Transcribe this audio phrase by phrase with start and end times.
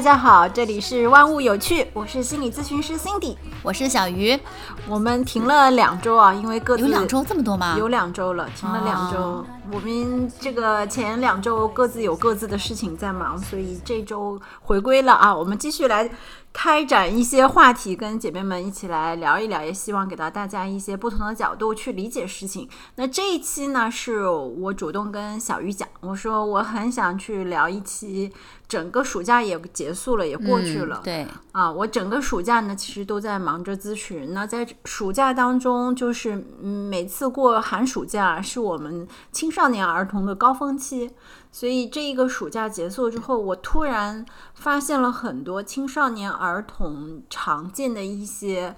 [0.00, 4.34] 大家好，这里是万物有趣，我是心理咨询师 Cindy，我是小鱼。
[4.88, 7.76] 我们停了两周啊，因为各自有两周这么多吗？
[7.78, 9.44] 有两周了，停了两周。
[9.72, 15.34] 我们这个前两周各自有各自的事情在忙，所以这周回归了啊。
[15.34, 16.10] 我们继续来
[16.52, 22.68] 开展一些话题，跟姐妹们一起来聊一聊，也希望给到大家一些不同的角度去理解事情。
[22.96, 28.32] 那这一期呢，是我主动跟小鱼讲，我说我很想去聊一期。
[28.70, 31.00] 整个暑假也结束了，也过去了。
[31.02, 34.32] 对啊，我整个暑假呢，其实都在忙着咨询。
[34.32, 41.10] 那在暑假当中，就是每次过寒暑假是我们青少少年儿童的高峰期，
[41.52, 44.24] 所以这一个暑假结束之后，我突然
[44.54, 48.74] 发现了很多青少年儿童常见的一些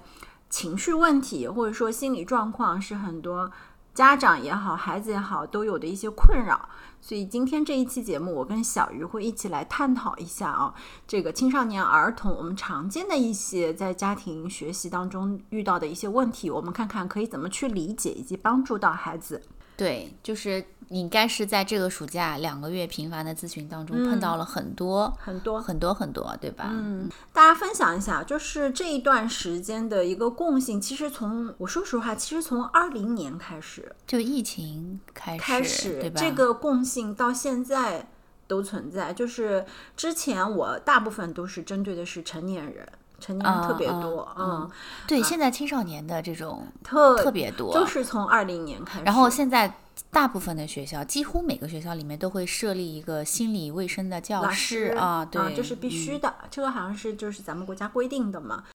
[0.49, 3.49] 情绪问题，或者说心理状况，是很多
[3.93, 6.67] 家长也好，孩子也好都有的一些困扰。
[6.99, 10.73] 所以今天这一期节目，我跟小鱼会一起来探讨一下啊，
[11.07, 19.41] 这个青少年儿童我们常见的一些在家庭学习当中遇到的一些问题，我们看看可以怎么去理解以及帮助到孩子。
[19.83, 26.69] 对，就是你应该是在这个暑假两个月频繁的咨询当中碰到了很多很多很多很多，对吧？
[26.71, 30.79] 嗯，大家分享一下，就是这一段时间的一个共性。
[30.79, 36.21] 其实从我说实话，其实从二零年开始，就疫情开始，开始对吧？
[36.21, 38.07] 这个共性到现在
[38.47, 39.11] 都存在。
[39.11, 39.65] 就是
[39.97, 42.87] 之前我大部分都是针对的是成年人。
[43.23, 44.69] 成年人特别多，嗯，
[45.07, 49.05] 对，现在青少年的这种特特别多，都是从二零年开始。
[49.05, 49.73] 然后现在
[50.11, 56.33] 大部分的学校，几乎每个学校里面都会设立一个心理卫生的教室啊，对，这是必须的。
[56.51, 58.65] 这个好像是就是咱们国家规定的嘛。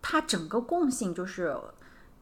[0.00, 1.56] 它整个共性就是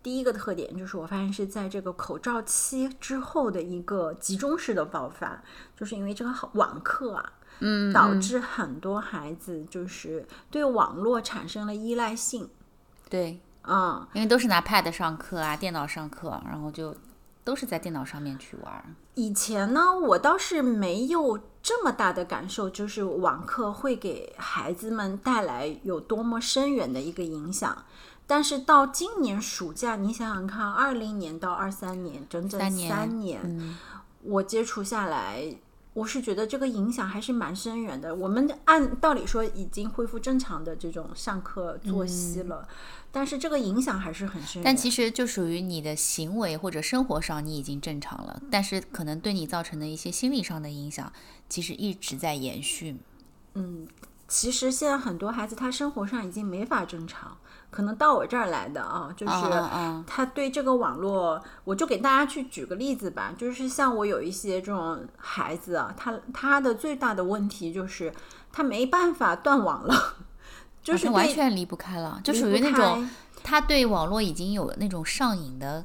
[0.03, 5.43] 第一个特点，就是我发现是在这个口罩期之后的一个集中式的爆发，
[5.79, 7.33] 就是因为这个网课啊。
[7.61, 12.49] 嗯，导致很多孩子就是对网络产生了依赖性。
[13.09, 16.95] 对，嗯，因为都是拿 Pad 上课啊，电脑上课，然后就
[17.45, 18.97] 都是在电脑上面去玩。
[19.15, 27.85] 以前呢，我倒是没有这么大的感受，就是网课会给孩子们带来有多么深远的一个影响。
[28.27, 33.77] 但是到今年暑假，你想想看，二零年到二三年，整整三年，
[34.23, 35.55] 我接触下来。
[35.95, 38.15] 我是觉得这个影响还是蛮深远的。
[38.15, 42.69] 我们按道理说已经恢复正常的这种上课作息了，
[43.13, 44.61] 但是这个影响还是很深。
[44.65, 51.13] 但其实就属于你的行为或者生活上你已经正常了，但是可能对你造成的一些心理上的影响，
[51.49, 52.97] 其实一直在延续。
[53.55, 53.87] 嗯，
[54.27, 57.39] 其实现在很多孩子他生活上已经没法正常。
[57.75, 59.33] 可能到我这儿来的啊，就是
[60.07, 63.33] 他对这个网络，我就给大家去举个例子吧。
[63.37, 68.15] 就是像我有一些这种孩子啊，他他的最大的问题就是
[68.53, 70.15] 他没办法断网了，
[70.85, 73.11] 就是完全离不开了，就属于那种
[73.43, 75.85] 他对网络已经有那种上瘾的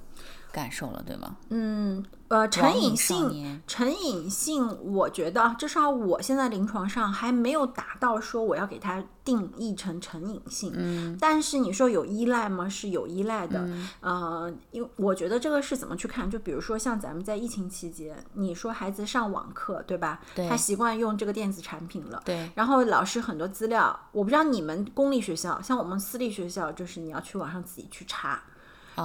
[0.51, 1.35] 感受了，对吗？
[1.49, 2.05] 嗯。
[2.29, 10.71] 呃，成瘾性，成瘾性，我觉得至少我现在临床上还没有达到说我要给它定义成成瘾性。
[10.75, 12.69] 嗯，但是你说有依赖吗？
[12.69, 13.67] 是有依赖的。
[14.01, 16.29] 呃，因为我觉得这个是怎么去看？
[16.29, 20.21] 就比如说像咱们在疫情期间，你说孩子上网课，对吧？
[20.35, 20.47] 对。
[20.47, 22.21] 他习惯用这个电子产品了。
[22.23, 22.47] 对。
[22.53, 28.39] 然后老师很多资料，我不知道你们公立学校，像我们私立学校，就是你要去网上自己去查。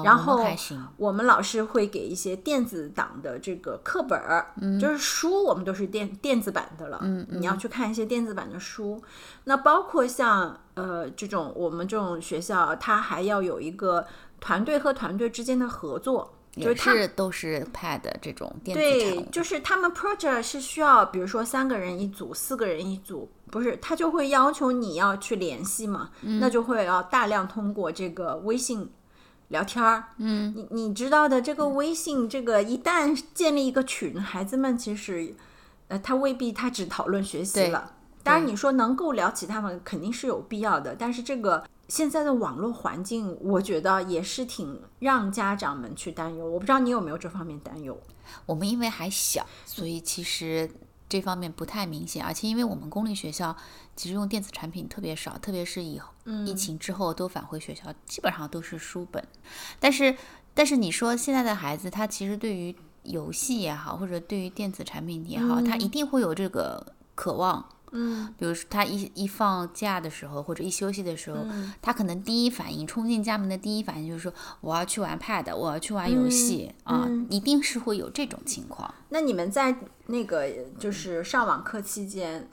[0.03, 0.45] 然后
[0.97, 6.99] 我们老师会给一些电子档的这个课本儿，就是书，我们都是电电子版的了。
[7.03, 9.01] 嗯，你要去看一些电子版的书。
[9.45, 14.05] 那包括像呃这种我们这种学校，它还要有一个
[14.41, 26.11] 团队和团队之间的合作，就是都是 Pad 这种电子对，就是他们 project 是需要，比如说三个人一组，四个人一组，不是他就会要求你要去联系嘛，
[26.41, 28.91] 那就会要大量通过这个微信。
[29.49, 35.35] 聊天儿，嗯，你你知道的，这个微信，这个一旦建立一个群，孩子们其实，
[35.89, 37.93] 呃，他未必他只讨论学习了。
[38.23, 40.97] 当然，你说能够聊其他们，肯定是有必要的。
[40.99, 46.45] 但是这个现在的网络环境，我觉得也是挺让家长们去担忧。
[46.45, 47.99] 我不知道你有没有这方面担忧？
[48.47, 50.71] 我们因为还小，所以其实。
[51.15, 53.57] 这方面不太明显，而且因为我们公立学校
[53.95, 56.01] 其实用电子产品特别少，特别是以
[56.45, 59.25] 疫情之后都返回学校，基本上都是书本。
[59.79, 60.17] 但是，
[60.55, 62.75] 但是你说现在的孩子，他其实对于
[63.05, 66.85] 游戏也好，或者对于电子产品也好，他一定会有这个
[67.15, 67.65] 渴望。
[67.95, 71.39] 嗯，比如说他一一放假的时候，或者一休息的时候，
[71.81, 78.93] 他可能第一反应冲进家门的第一反应就是说我要去玩 Pad，我要去玩游戏啊，一定是会有这种情况。
[79.09, 79.77] 那你们在
[80.07, 82.49] 那个就是上网课期间？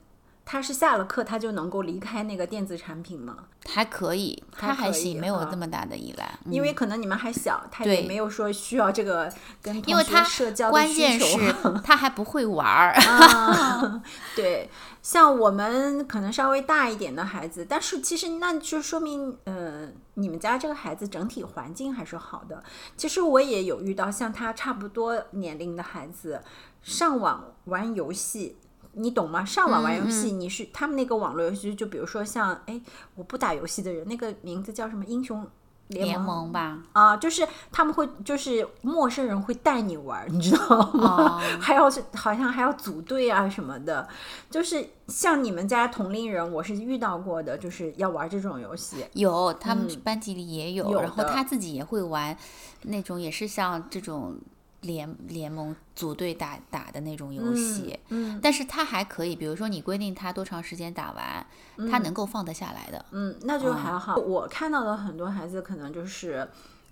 [0.51, 3.37] 他是下了课他就能够离开那个电子产品吗？
[3.69, 6.29] 还可以，他还行，没有哈那么大的依赖。
[6.43, 9.31] 嗯因为可能你们还小，他也没有说需要这个
[9.61, 14.03] 跟同学社交的需关键是 他还不会玩儿，啊，
[14.35, 14.69] 对，
[15.01, 22.61] 像我们可能稍微大一点的孩子，但是其实那就说明，呃，你们家这个孩子整体环境还是好的。
[22.97, 26.41] 其实我也有遇到像他差不多年龄的孩子，
[26.81, 28.57] 上网玩游戏。
[28.93, 29.45] 你懂吗？
[29.45, 32.79] 上网玩游戏，你是他们那个网络游戏，就比如说像，哎，
[33.15, 35.05] 我不打游戏的人，那个名字叫什么？
[35.05, 35.47] 英雄
[35.87, 41.37] 联联盟盟吧，啊，就是他们会，就是陌生人会带你玩儿，你知道吗？
[41.37, 44.07] 哦 还要是好像还要组队啊什么的，
[44.49, 49.05] 就是像你们家同龄人，我是遇到过的，就是要玩这种游戏。
[49.13, 52.37] 有他们班级里也有，嗯有然后他自己也会玩
[52.83, 54.37] 那种，也是像这种
[54.81, 57.99] 联联盟组队打打的那种游戏。
[58.09, 61.45] 嗯但是他还可以，比如说你规定他多长时间打完，
[61.89, 63.05] 他能够放得下来的。
[63.11, 64.15] 嗯，那就还好。
[64.15, 66.47] 我看到的很多孩子可能就是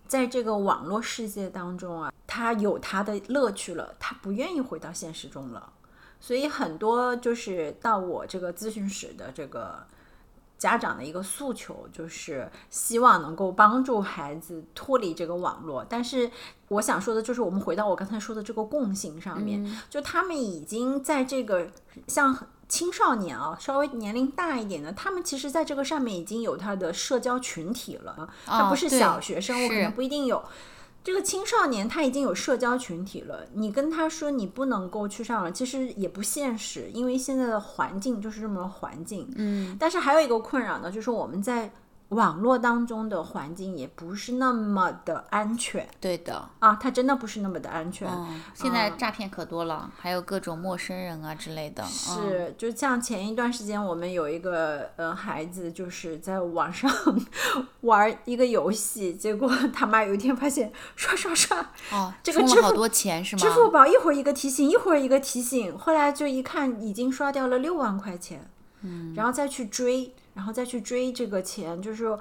[0.08, 5.74] 在这个网络世界当中啊，他有他的乐趣了，他不愿意回到现实中了。
[6.22, 9.86] 所以很多就是到我这个咨询室的这个
[10.60, 15.84] 家长的一个诉求，就是希望能够帮助孩子脱离这个网络。
[15.88, 16.30] 但是
[16.68, 21.70] 我想说的就是，我们回到我刚才说的这个共性上面，就他们已经在这个
[22.08, 28.30] 像青少年啊，稍微年龄大一点的，他们其实在这个上面已经有他的社交群体了。
[28.46, 30.44] 他不是小学生，我可是能不一定有。
[31.10, 39.28] 这个青少年他已经有社交群体了，你跟他说你不能够去上网，其实也不现实，因为现在的环境就是这么环境。
[39.36, 41.72] 嗯，但是还有一个困扰呢，就是我们在
[42.10, 46.50] 网络当中的环境也不是那么的安全对的。
[46.58, 48.08] 啊，它真的不是那么的安全。
[48.10, 51.84] 嗯，现在诈骗可多了，还有各种陌生人啊之类的。
[51.84, 56.92] 嗯、是，就像前一段时间，我们有一个呃孩子，就是在网上
[57.82, 61.60] 玩一个游戏，结果他妈有一天发现刷刷刷，
[61.92, 63.42] 哦，这个支付好多钱是吗？
[63.42, 68.50] 支付宝一会儿一个提醒，一会儿一个提醒，后来就一看已经刷掉了六万块钱，
[68.82, 72.18] 嗯，然后再去追，然后再去追这个钱，就是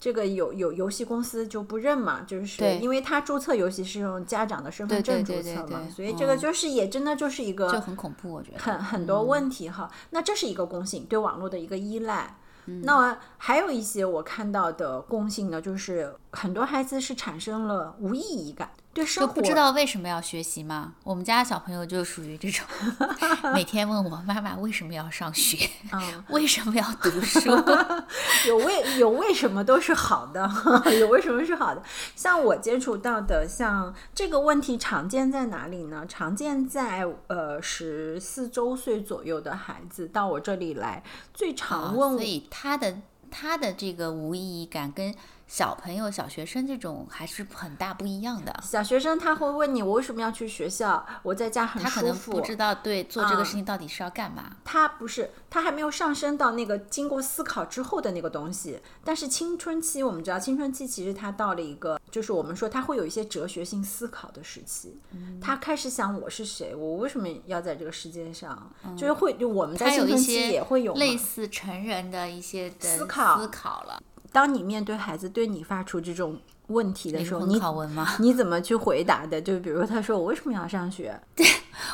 [0.00, 8.58] 这个有有游戏公司就不认嘛，就是因为他注册游戏是用家长的身份对证注册嘛，对所以这个嗯就是也真的就是一个就很恐怖，我觉得。
[8.58, 9.88] 很很多问题哈。
[10.10, 12.36] 那这是一个共性，对网络的一个依赖。
[12.66, 20.94] 嗯那还有一些我看到的共性呢，就是很多孩子是产生了无意义感，对生活就不知道为什么要学习吗？
[21.04, 22.66] 我们家小朋友就属于这种，
[23.54, 27.50] 每天问我妈妈为什么要上学，嗯，为什么要读书。
[28.48, 30.50] 有为有为什么都是好的，
[30.98, 31.82] 有为什么是好的。
[32.16, 36.04] 像我接触到的，像这个问题常见在哪里呢？
[36.08, 41.02] 常见在呃十四周岁左右的孩子到我这里来，
[41.32, 42.98] 最常问我、哦所以他的
[43.30, 45.14] 他的这个无意义感跟
[45.50, 48.54] 小朋友、小学生这种还是很大不一样的。
[48.62, 51.04] 小学生他会问你，我为什么要去学校？
[51.24, 52.40] 我在家很舒服他可能。
[52.40, 54.58] 不知道对做这个嗯事情到底是要干嘛。
[54.64, 58.78] 他不是，他还没有上升到那个经过思考之后的那个东西。
[59.02, 65.00] 但是青春期，我们知道青春期其实他到了一个，就是我们说他会有一些哲学性思考的时期。
[65.10, 68.70] 嗯他开始想我是谁，我为什么要在这个世界上？
[68.96, 74.00] 就是会，就我们在有一青春期些也会有嘛类似成人的一些的思考思考了。
[74.32, 78.16] 当你面对孩子对你发出这种问题的时候，你拷问吗？
[78.20, 79.40] 你怎么去回答的？
[79.40, 81.20] 就比如他说我为什么要上学？
[81.34, 81.46] 对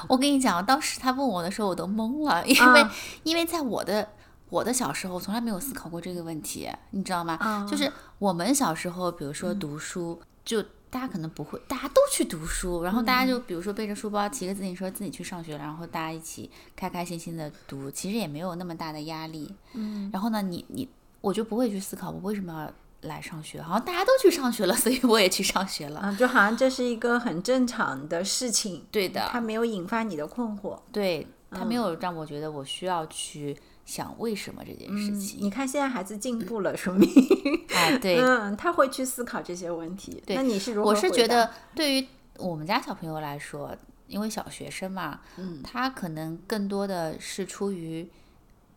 [0.09, 4.09] 我跟你讲，当时他问我的时候，我都懵了，因为、啊因为在我的
[4.49, 7.37] 我的小时候，从来没有思考过这个问题，你知道吗？
[7.41, 19.55] 啊就是我们小时候，比如说嗯读书，就大家可能不会，大家都去读书，然后大嗯家就比如说背着书包，骑个自行车自己去上学，然后大家一起开开心心的读，其实也没有那么大的压力。
[19.75, 20.89] 嗯，然后呢，你你
[21.27, 22.73] 我就不会去思考我为什么要。
[23.03, 26.01] 来上学，好像大家都去上学了， 所以我也去上学了。
[26.01, 30.77] 啊，就好像这是一个很正常的事情，对的，它没有引发你的困惑。
[30.91, 35.39] 对他嗯没有让我觉得我需要去想为什么这件事情。
[35.41, 37.09] 你看现在孩子进步了，说明
[37.77, 40.21] 啊，对，嗯，他会去思考这些问题。
[40.29, 43.77] 那你是如何我是觉得对于我们家小朋友来说，
[44.09, 48.09] 因为小学生嘛，嗯他可能更多的是出于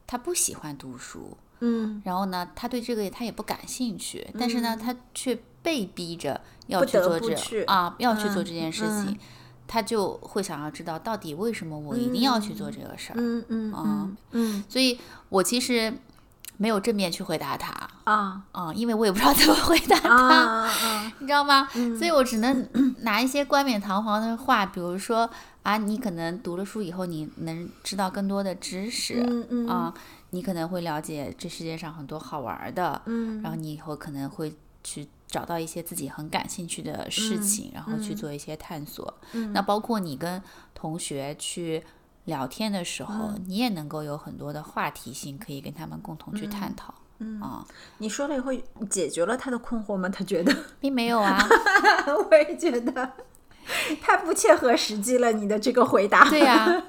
[0.06, 9.06] 他不喜欢读书，嗯，然后呢，他对这个他也不感兴趣，但是呢，他却被逼着要去做这啊，要去做嗯这件事情。
[9.08, 9.18] 嗯
[9.72, 15.00] 他就会想要知道到底为什么我一定要去做这个事儿，嗯嗯嗯嗯所以
[15.30, 15.94] 我其实
[16.58, 17.72] 没有正面去回答他，
[18.06, 21.68] 啊嗯，因为我也不知道 怎么回答啊他，啊你知道吗？
[21.96, 22.68] 所以我只能
[23.02, 25.30] 拿一些冠冕堂皇的话，比如说
[25.62, 29.94] 啊，你可能读了书以后，你能知道更多的知识，嗯嗯啊，
[30.32, 39.14] 你可能会了解这世界上很多好玩儿的，嗯然后你以后可能会去找到一些自己很感兴趣的事情，然后去做一些探索。
[39.34, 40.42] 嗯那包括你跟
[40.74, 41.84] 同学去
[42.26, 46.94] 聊天的时候，嗯你也能够有很多的话题性可以跟他们共同去探讨。
[47.22, 47.66] 嗯啊，
[47.98, 48.54] 你说了以后
[48.90, 50.08] 解决了他的困惑吗？
[50.08, 51.38] 他觉得， 并没有啊，
[52.32, 53.12] 我也觉得
[54.02, 55.34] 太不切合实际了。
[55.34, 56.82] 你的这个回答，对呀、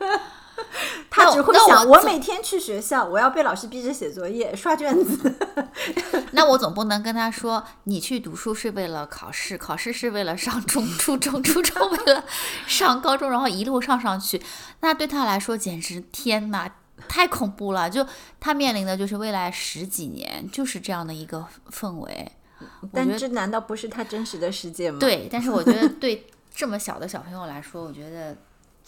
[1.10, 5.34] 他只会想，我每天去学校，我要被老师逼着写作业、刷卷子。
[6.32, 12.24] 那我总不能跟他说，你去读书是为了考试，考试是为了上中初中，初中为了
[12.66, 14.40] 上高中，然后一路上上去，
[14.80, 16.70] 那对他来说简直天哪，
[17.08, 17.90] 太恐怖了！
[17.90, 18.06] 就
[18.38, 22.32] 他面临的就是未来十几年就是这样的一个氛围。
[22.92, 28.36] 但这难道不是他真实的世界吗？，对，但是我觉得对这么小的小朋友来说，我觉得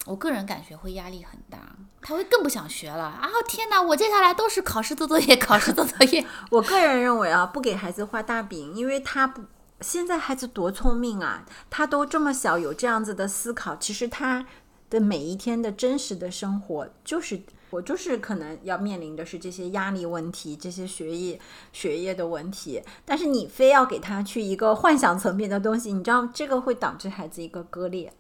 [0.07, 1.59] 我个人感觉会压力很大，
[2.01, 3.29] 他会更不想学了啊！
[3.49, 6.27] 天哪，我接下来都是考试做作业，考试做作业。
[6.51, 9.43] 我个人认为啊，不给孩子画大饼，因为他不。
[9.81, 14.47] 现在孩子多聪明啊，他都这么小有这样子的思考，其实他
[14.89, 21.41] 的每一天的真实的生活就是我就是可能要面临的是这些压力问题，这些学业
[21.73, 28.13] 学业的问题，但是你非要给他去一个幻想层面的东西，你知道这个会导致孩子一个割裂。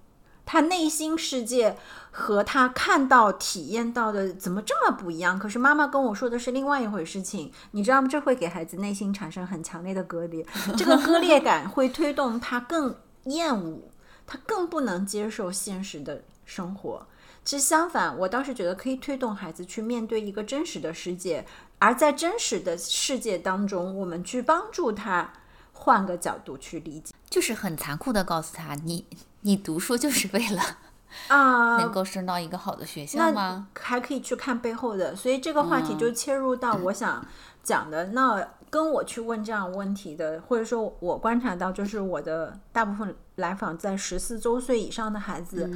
[0.44, 1.76] 他内心世界
[2.10, 5.38] 和他看到、体验到的怎么这么不一样？
[5.38, 8.08] 可是妈妈跟我说的是另外一回事情，你知道吗？
[8.08, 10.44] 这会给孩子内心产生很强烈的割裂，
[10.76, 12.94] 这个割裂感会推动他更
[13.24, 13.80] 厌恶，
[14.26, 17.06] 他更不能接受现实的生活。
[17.44, 21.44] 其实相反，我倒是觉得可以推动孩子去面对一个真实的世界，
[21.78, 25.32] 而在真实的世界当中，我们去帮助他
[25.72, 29.04] 换个角度去理解就是很残酷的告诉他，你
[29.42, 30.62] 你读书就是为了
[31.28, 31.76] 啊。
[31.76, 33.68] 能够升到一个好的学校那吗？
[33.78, 37.24] 还可以去看背后的，所以这个话题就切入到我想
[37.62, 38.06] 讲的。
[38.06, 45.70] 那跟我去问这样问题的，或者说我观察到，就是我的大部分来访在十四周岁以上的孩子，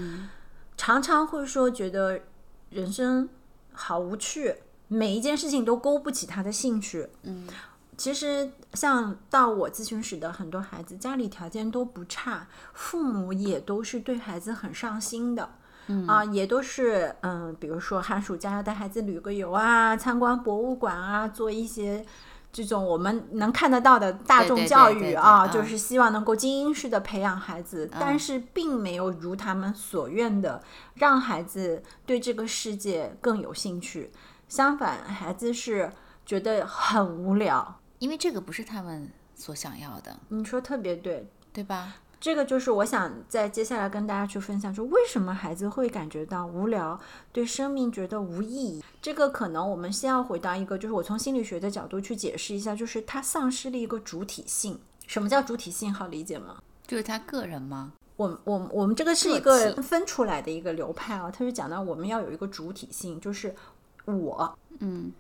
[0.77, 2.21] 常常会说觉得
[2.71, 3.29] 人生
[3.73, 4.57] 好无趣，
[4.89, 7.09] 每一件事情都勾不起他的兴趣。
[7.23, 7.47] 嗯。
[7.97, 15.49] 其实，像到我咨询室的很多孩子，家里条件都不差，父母也都是对孩子很上心的。
[16.09, 22.05] 啊，也都是嗯，比如说寒暑假要带孩子旅个游啊，参观博物馆啊，做一些
[22.53, 30.61] 这种我们能看得到的大众教育啊，嗯就是希望能够精英式的培养孩子，但是并没有如他们所愿的
[30.95, 34.11] 让孩子对这个世界更有兴趣。
[34.49, 35.93] 相反，孩子是
[36.27, 37.79] 觉得很无聊。
[37.99, 41.97] 因为这个不是他们所想要的，你说特别对，对吧？
[42.19, 46.99] 这个就是我想在接下来跟大家去分享，就为什么孩子会感觉到无聊，
[47.31, 48.83] 对生命觉得无意义。
[49.03, 54.79] 这个可能我们先要回到一个，就是我从心理学的角度去解释一下，就是他丧失了一个主体性。
[55.07, 55.93] 什么叫主体性？
[55.93, 56.57] 好理解吗？
[56.87, 57.93] 就是他个人吗？
[58.17, 63.55] 我我我们这个是一个个分出来的一个流派啊，他就讲到我们要有一个主体性，就是
[64.07, 65.13] 我，嗯，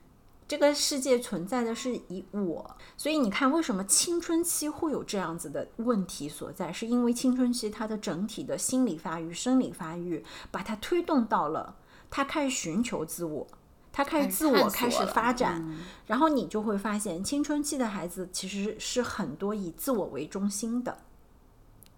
[0.49, 6.73] 这个世界存在的是以我，所以你看，为什么青春期会有这样子的问题所在？
[6.73, 11.75] 是因为青春期它的整体的心理发育、生理发育，把它推动到了
[12.09, 13.47] 他开始寻求自我，
[13.93, 20.99] 他开始自我开始发展，嗯然后你就会发现，青春期的孩子其实是很多以自我为中心的。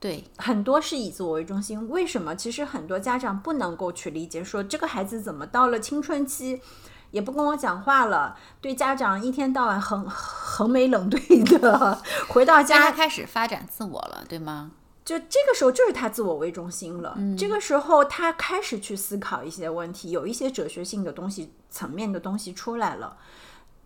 [0.01, 2.35] 对，很多是以自我为中心，为什么？
[2.35, 6.63] 其实很多家长不能够去理解，说这个孩子怎么到了青春期，
[7.11, 14.73] 也不跟我讲话了，对家长一天到晚横 横眉冷对的， 回到家他家开始发展自我了，对吗？
[15.05, 17.17] 就这个时候就是他自我为中心了。
[17.39, 23.17] 这个时候他开始去思考一些问题，有一些哲学性的东西层面的东西出来了，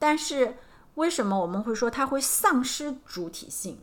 [0.01, 0.57] 但是
[0.97, 3.79] 为什么我们会说他会丧失主体性？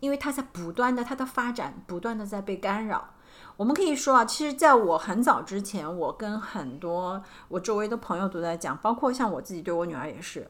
[0.00, 3.13] 因为他在不断的他的发展不断的在被干扰。
[3.56, 10.48] 我们可以说啊，其实在我很早之前，我跟很多我周围的朋友都在讲，包括像我自己对我女儿也是，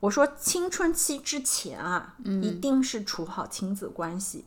[0.00, 4.44] 我说青春期之前啊，一定是处好亲子关系，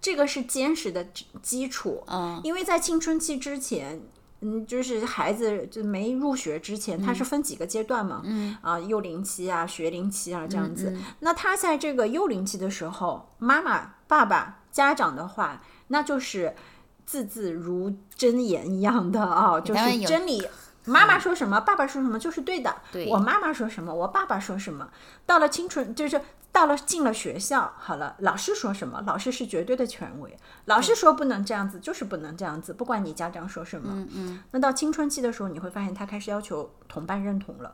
[0.00, 2.04] 这个是坚实的基基础。
[2.06, 4.00] 嗯，因为在青春期之前，
[4.40, 10.96] 嗯，就是孩子就没入学之前，他是分几个阶段嘛，嗯啊，幼龄期啊，学龄期啊这样子。
[11.18, 16.54] 那他在这个幼龄期的时候，妈妈、爸爸、家长的话，那就是
[17.06, 20.46] 字字如真言一样的啊，就是真理
[20.84, 22.74] 妈妈说什么，爸爸说什么就是对的。
[22.92, 24.90] 对我妈妈说什么，我爸爸说什么。
[25.24, 26.20] 到了青春，就是
[26.52, 30.36] 到了进了学校，好了，老师说什么，老师是绝对的权威。
[30.66, 33.92] 老师说不能这样子，就是不能这样子，不管你家长说什么。
[33.94, 37.72] 嗯嗯，那到青春期的时候，你会发现他开始要求同伴认同了。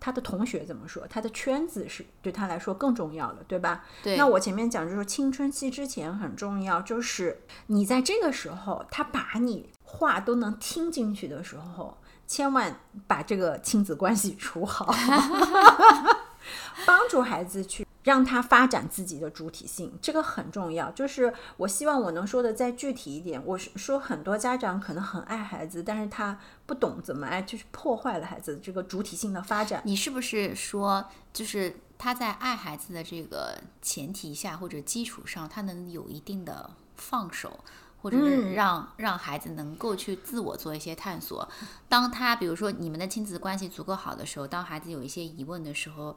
[0.00, 1.06] 他的同学怎么说？
[1.08, 3.84] 他的圈子是对他来说更重要的，对吧？
[4.02, 14.94] 对那我前面讲就是说，青春期之前很重要，就是你在这个时候，他把你话都能听进去的时候，千万把这个亲子关系处好，
[16.86, 20.90] 帮助孩子去让他发展自己的主体性，这个很重要。
[20.92, 23.38] 就是我希望我能说的再具体一点。
[23.44, 29.82] 我是说，很多家长可能很爱孩子，但是他不懂怎么爱，就是破坏了孩子的这个主体性的发展。
[29.84, 37.60] 你是不是说，就是他在爱孩子的这个前提下或者基础上，他能有一定的放手，
[38.00, 41.46] 或者嗯是让、让孩子能够去自我做一些探索。
[41.90, 46.16] 当他比如说你们的亲子关系足够好的时候，当孩子有一些疑问的时候，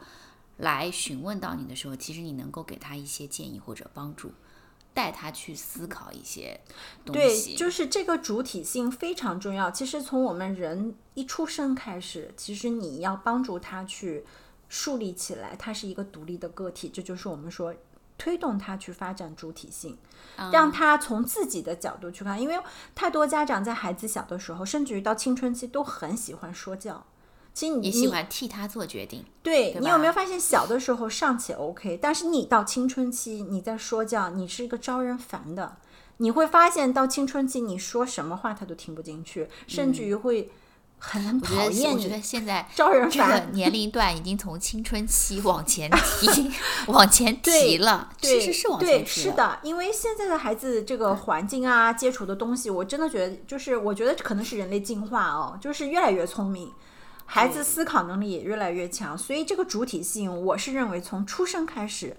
[0.61, 4.31] 来询问到你的时候，其实你能够给他一些建议或者帮助，
[4.93, 6.59] 带他去思考一些
[7.03, 7.55] 东对，西。
[7.55, 9.71] 就是这个主体性非常重要。
[9.71, 14.23] 其实从我们人一出生开始，其实你要帮助他去
[14.69, 17.73] 树立起来，他是一个独立的个体，这就是我们说
[18.17, 19.97] 推动他去发展主体性，
[20.37, 22.39] 嗯让他从自己的角度去看。
[22.39, 22.55] 因为
[22.93, 27.03] 太多家长在孩子小的时候，甚至于到青春期，都很喜欢说教。
[27.53, 35.77] 其实你也喜欢替他做决定，对对你有没有发现，小的时候尚且 OK，但是你到青春期，你在说教，你是一个招人烦的。
[36.17, 40.51] 你会发现到青春期，你说什么话他都听不进去，甚至于会
[40.99, 43.51] 很讨厌我觉得， 现在招人这个烦。
[43.53, 46.51] 年龄段已经从青春期往前提，
[46.87, 49.05] 往前提了，对，其实是往前对。
[49.05, 56.71] 是的，因为现在的孩子这个环境啊，接触的东西，我真的觉得，就是我觉得可能是人类进化哦，就是越来越聪明，
[57.33, 62.17] 孩子思考能力也越来越强，所以这个主体性，我是认为从出生开始，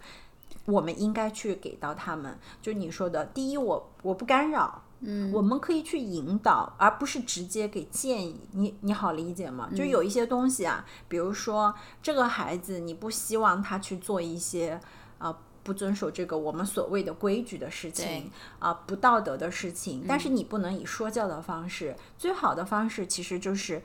[0.64, 2.38] 我们应该去给到他们。
[2.62, 4.84] 就你说的，第一，我我不干扰。
[5.00, 8.40] 嗯，我们可以去引导，而不是直接给建议。
[8.52, 9.68] 你你好理解吗？
[9.76, 14.80] 就有一些东西啊，比如说这个孩子，你不希望他去做一些
[15.18, 21.94] 啊、不遵守这个我们所谓的规矩的事情对啊、不道德的事情，但是你不能以说教的方式。
[22.16, 23.82] 最好的方式其实就是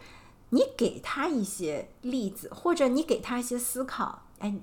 [0.49, 4.23] 你给他一些例子，或者你给他一些思考。
[4.39, 4.55] 哎，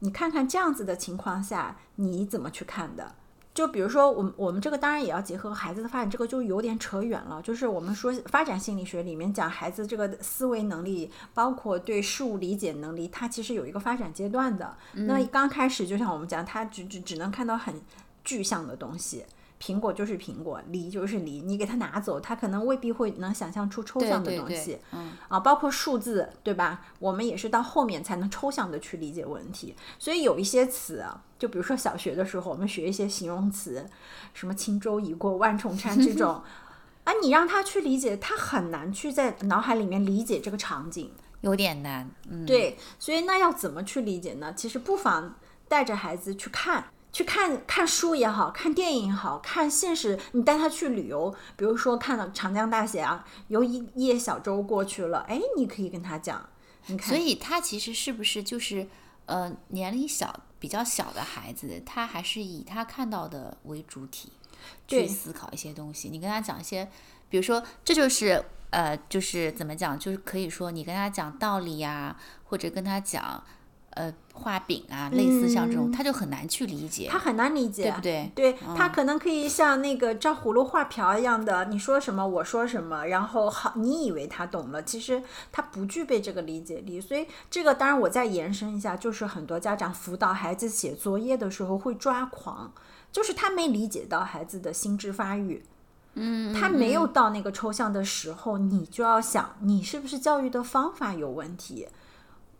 [0.00, 3.14] 你看看这样子的情况下，你怎么去看的？
[3.52, 7.42] 就比如说，我们我们这个当然也要结合孩子的发展，这个就有点扯远了。
[7.42, 14.76] 就是我们说发展心理学里面讲孩子这个思维能力，包括对事物理解能力，它其实有一个发展阶段的。
[14.92, 17.74] 那刚开始就像我们讲，他只只只能看到很
[18.22, 19.24] 具象的东西。
[19.62, 24.78] 苹果就是苹果，梨就是梨，你给它拿走，它可能未必会能想象出抽象的对对东西。
[24.92, 26.86] 嗯，啊，包括数字，对吧？
[26.98, 29.76] 我们也是到后面才能抽象的去理解问题。
[29.98, 33.86] 所以有一些词啊，就比如说小学的时候，我们学一些形容词，
[34.32, 36.40] 什么轻舟已过万重山这种，
[37.04, 41.12] 啊，你让他去理解，他很难去在脑海里面理解这个场景。
[41.42, 42.10] 有点难。
[42.30, 44.54] 嗯，对，所以那要怎么去理解呢？
[44.54, 45.34] 其实不妨
[45.68, 46.86] 带着孩子去看。
[47.12, 56.48] 去看看书也好看电影也好看现实，你带他去旅游，比如说看了长江大峡，游一叶小舟过去了，哎，你可以跟他讲，
[56.86, 58.86] 你看，所以他其实是不是就是
[59.26, 64.32] 呃年龄小比较小的孩子，他还是以他看到的为主体
[64.86, 66.08] 去思考一些东西。
[66.08, 66.88] 你跟他讲一些，
[67.28, 73.42] 比如说这就是呃就是怎么讲，就是可以说你跟他讲道理呀、或者跟他讲
[73.90, 77.18] 呃画饼啊，类似像这种，他就很难去理解他。
[77.18, 85.22] 很难理解，对不对对他可能可以像那个照葫芦画瓢一样的，你说什么我说什么，然后好，你以为他懂了，其实
[85.52, 87.00] 他不具备这个理解力。
[87.00, 92.72] 所以这个当然我再延伸一下，就是很多家长辅导孩子写作业的时候会抓狂，
[93.12, 95.62] 就是他没理解到孩子的心智发育。
[96.14, 101.86] 嗯，他没有到那个抽象的时候，你就要想，你是不是教育的方法有问题？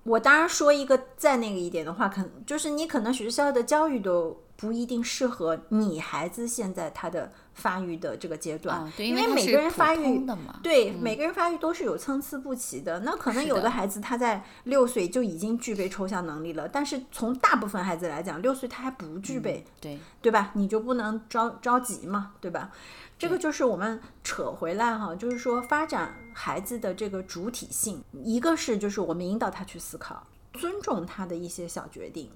[0.02, 10.26] 我当然说一个再那个一点的话，可能就是你可能学校的教育都不一定适合你孩子现在他的发育的这个阶段，啊，对，因为每个人发育
[10.62, 13.00] 对、每个人发育都是有参差不齐的。
[13.00, 19.64] 那可能有的孩子他在六岁就已经具备抽象能力了，但是从大部分孩子来讲，六岁他还不具备。
[19.80, 20.50] 对，对吧？
[20.54, 22.70] 你就不能着着急嘛，对吧？
[23.20, 32.30] 这个就是我们扯回来哈，就是说发展孩子的这个主体性，一个是就是我们引导他去思考，尊重他的一些小决定，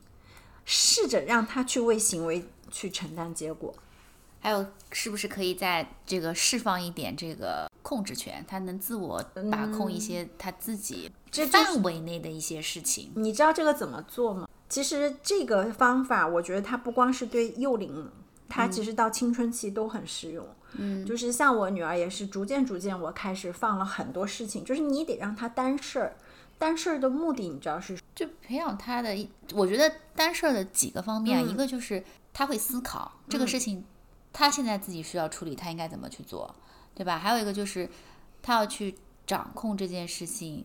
[0.67, 3.75] 试着让他去为行为去承担结果。
[4.41, 13.11] 还有是不是可以在这个释放一点这个控制权，他能自我把控一些他自己这范围内的一些事情。
[13.15, 14.47] 你知道这个怎么做吗？
[14.69, 18.11] 其实这个方法，我觉得它不光是对幼龄，
[18.51, 20.45] 它其实到青春期都很适用。
[20.45, 20.55] 嗯，
[21.07, 26.17] 就是像我女儿也是，逐渐逐渐我开始放了很多事情，就是你得让她担事儿。
[26.57, 27.99] 担事儿的目的你知道是？
[28.15, 33.85] 就培养她的一，我觉得担事儿的几个方面，嗯一个就是他会思考这个事情，
[34.33, 36.55] 他现在自己需要处理，他应该怎么去做，
[36.95, 37.19] 对吧？
[37.19, 37.89] 还有一个就是
[38.41, 38.95] 他要去
[39.27, 40.65] 掌控这件事情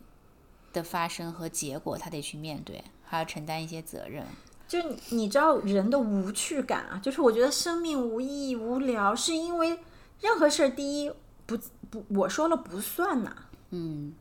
[0.72, 4.24] 的发生和结果，他得去面对，还要承担一些责任。
[4.67, 9.80] 就你你知道人的无趣感啊，就是我觉得生命无意义、无聊，是因为
[10.21, 11.12] 任何事儿第一
[11.45, 11.58] 不
[11.89, 13.36] 不我说了不算呐、
[13.71, 14.13] 嗯，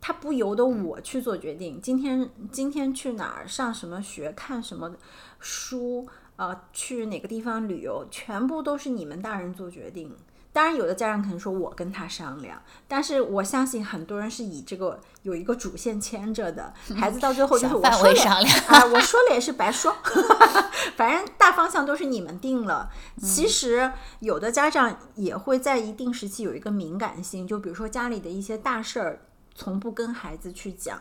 [0.00, 1.80] 它不由得我去做决定。
[1.80, 4.94] 今天今天去哪儿上什么学，看什么
[5.40, 10.14] 书，呃，去哪个地方旅游，全部都是你们大人做决定。
[10.56, 18.58] 当然，有的家长可能说我跟他商量，但是我相信很多人是以这个有一个主线牵着的， 孩子到最后就是我说了围商量。
[18.64, 19.94] 啊，我说了也是白说，
[20.96, 22.88] 反正大方向都是你们定了。
[23.20, 29.20] 其实有的家长也会在一定时期有一个敏感性，就比如说家里的一些大事儿，
[29.54, 30.98] 从不跟孩子去讲，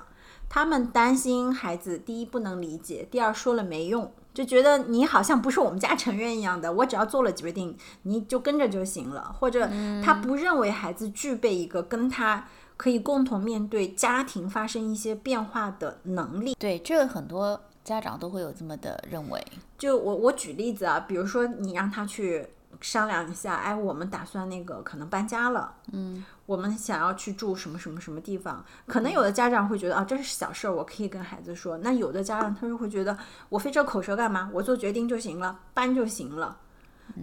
[0.49, 4.11] 他们担心孩子第一不能理解，第二说了没用。
[4.33, 9.69] 就觉得你好像不是我们家成员一样的，我只要做了决定，你就跟着就行了，或者
[10.03, 16.53] 他不认为孩子具备一个跟他可以共同面对家庭发生一些变化的能力。
[16.59, 19.41] 对，这个很多家长都会有这么的认为。
[19.77, 22.45] 就我我举例子啊，比如说你让他去
[22.81, 31.77] 商量一下，哎，我们打算那个可能搬家了，嗯，我们想要去住什么什么什么地方，可能有的家长会觉得啊，这是小事儿，我可以跟孩子说。
[31.79, 33.17] 那有的家长他就会觉得，
[33.49, 34.49] 我费这口舌干嘛？
[34.53, 36.57] 我做决定就行了，搬就行了。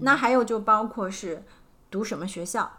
[0.00, 1.44] 那还有就包括是
[1.90, 2.70] 读什么学校。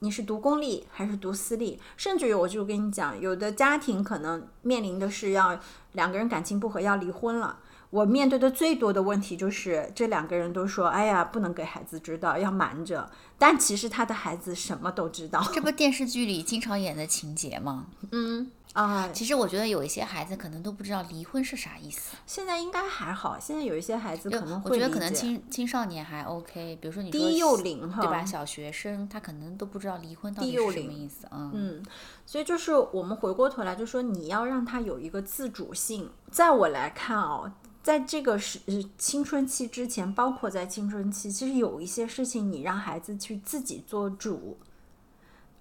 [0.00, 1.80] 你是读公立还是读私立？
[1.96, 5.58] 甚至于，我就跟你讲，有的家庭可能面临的是要
[5.92, 7.58] 两个人感情不和，要离婚了。
[7.94, 15.40] 我面对的最多的问题就是，这两个人都说：“哎呀，不能给孩子知道，要瞒着。”但其实他的孩子什么都知道。
[15.52, 17.86] 这不电视剧里经常演的情节吗？
[18.10, 22.16] 嗯啊，其实我觉得有一些孩子可能都不知道离婚是啥意思。
[22.26, 28.24] 现在应该还好，现在有一些孩子可能我觉得可能青青少年还 OK，比如说你说低幼龄哈，对吧？
[28.24, 31.28] 小学生他可能都不知道离婚到底是什么意思。
[31.30, 31.82] 嗯，嗯，
[32.26, 36.10] 所以就是我们回过头来就说，你要让他有一个自主性。
[36.32, 37.52] 在我来看哦，
[37.84, 44.56] 在这个时呃青春期之前，包括在青春期，其实有一些事情你让孩子去自己做主，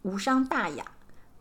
[0.03, 0.85] 无伤大雅。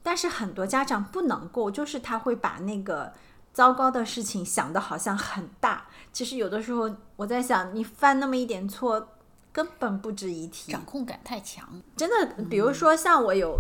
[0.03, 3.12] 但是很多家长不能够，就是他会把那个
[3.53, 5.87] 糟糕的事情想的好像很大。
[6.12, 9.09] 其实有的时候我在想，你犯那么一点错，
[9.53, 10.73] 根本不值一提。
[10.73, 11.81] 掌控感太强。
[11.97, 13.57] 真的，比如说像我有，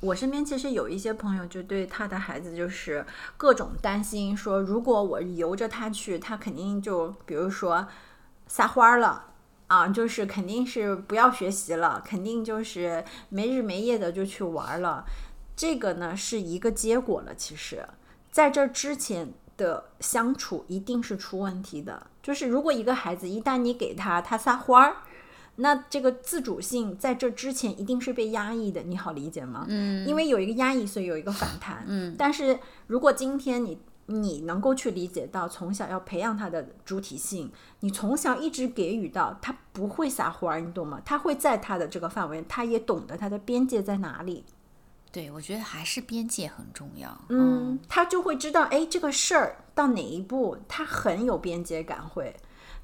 [0.00, 3.04] 我身边其实有一些朋友就对他的孩子就是
[3.36, 7.86] 各种担心，说如果我由着他去，他肯定就比如说
[8.46, 9.32] 撒欢儿了。
[9.68, 15.04] 啊，就是肯定是不要学习了，肯定就是没日没夜的就去玩了。
[15.56, 17.34] 这个呢是一个结果了。
[17.34, 17.84] 其实，
[18.30, 22.06] 在这之前的相处一定是出问题的。
[22.22, 24.98] 就是如果一个孩子一旦你给他他撒欢儿，
[25.56, 29.64] 那这个自主性在这之前一定是被压抑的，你好理解吗？
[29.68, 31.84] 嗯，因为有一个压抑，所以有一个反弹。
[31.86, 41.00] 嗯，但是如果今天你你能够去理解到，从小要培养他的主体性，你从小一直给予到他不会撒欢儿，你懂吗？
[41.04, 44.44] 他会在他的这个范围，他也懂得他的边界在哪里。
[45.10, 47.18] 对，我觉得还是边界很重要。
[47.30, 52.36] 嗯，他就会知道，哎，这个事儿到哪一步，他很有边界感会。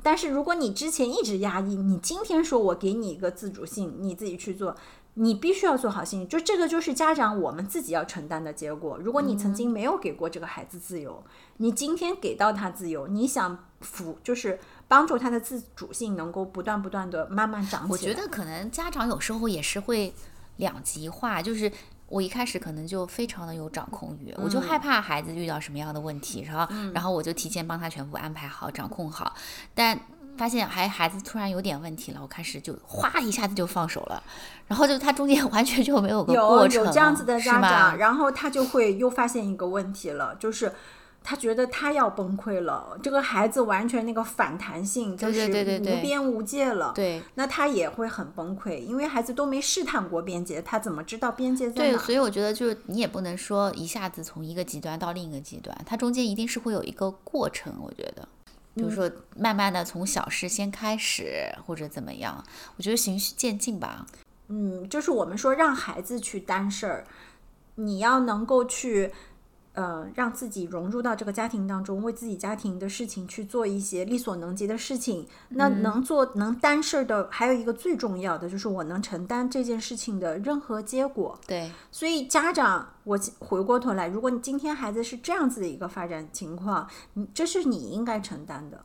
[0.03, 4.77] 但是如果你之前一直压抑，你今天说我给你一个自主性，你自己去做，
[5.15, 8.99] 你必须要做好心理，就这个就是家长我们自己要承担的结果。
[8.99, 11.23] 如果你曾经没有给过这个孩子自由，
[11.59, 17.91] 你今天给到他自由，你想辅就是帮助他的自主性能够不断不断的慢慢长起来。
[17.91, 20.13] 我觉得可能家长有时候也是会
[20.57, 21.71] 两极化，就是
[22.13, 29.35] 我一开始可能就非常的有掌控欲，我就害怕孩子遇到什么样的问题，然后然后我就提前帮他全部安排好、掌控好，
[29.75, 29.99] 但。
[30.35, 34.21] 发现还孩子突然有点问题了，我开始就哗一下子就放手了，
[34.67, 40.73] 然后就他中间 完全就没有个过程，有这样子的是吗家长，然后他就会又发现一个问题了，就是
[41.25, 46.93] 他觉得他要崩溃了，这个孩子完全那个反弹性就是对对对对无边无界了。
[46.95, 51.99] 对那他也会很崩溃，因为孩子都没试探过边界，他怎么知道边界在对，哪？
[51.99, 57.73] 所以我觉得就是你也不能说一下子从一个极端到另一个极端，它中间一定是会有一个过程。
[57.81, 58.27] 我觉得，
[58.75, 62.45] 比如说慢慢的从小事先开始，或者怎么样，
[62.77, 64.07] 我觉得循序渐进吧。
[64.49, 67.05] 嗯，就是我们说让孩子去担事儿，
[67.77, 69.13] 你要能够去。
[69.75, 75.27] 呃，让自己融入到这个家庭当中，为自己家庭的事情去做一些力所能及的事情。
[75.49, 81.39] 那能做能担事儿的，还有一个最重要的，就是我能承担这件事情的任何结果。
[81.47, 88.85] 对，所以家长，我回过头来，如果你今天孩子是这样子的一个发展情况，你这是你应该承担的，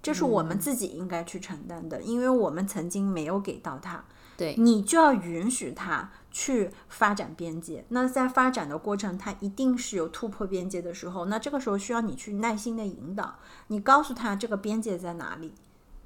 [0.00, 4.04] 这是我们自己应该去承担的，因为我们曾经没有给到他。
[4.38, 7.84] 对你就要允许他去发展边界。
[7.90, 11.26] 那在发展的过程，他一定是有突破边界的时候。
[11.26, 15.52] 那这个时候需要你去耐心的引导，你告诉他这个边界在哪里。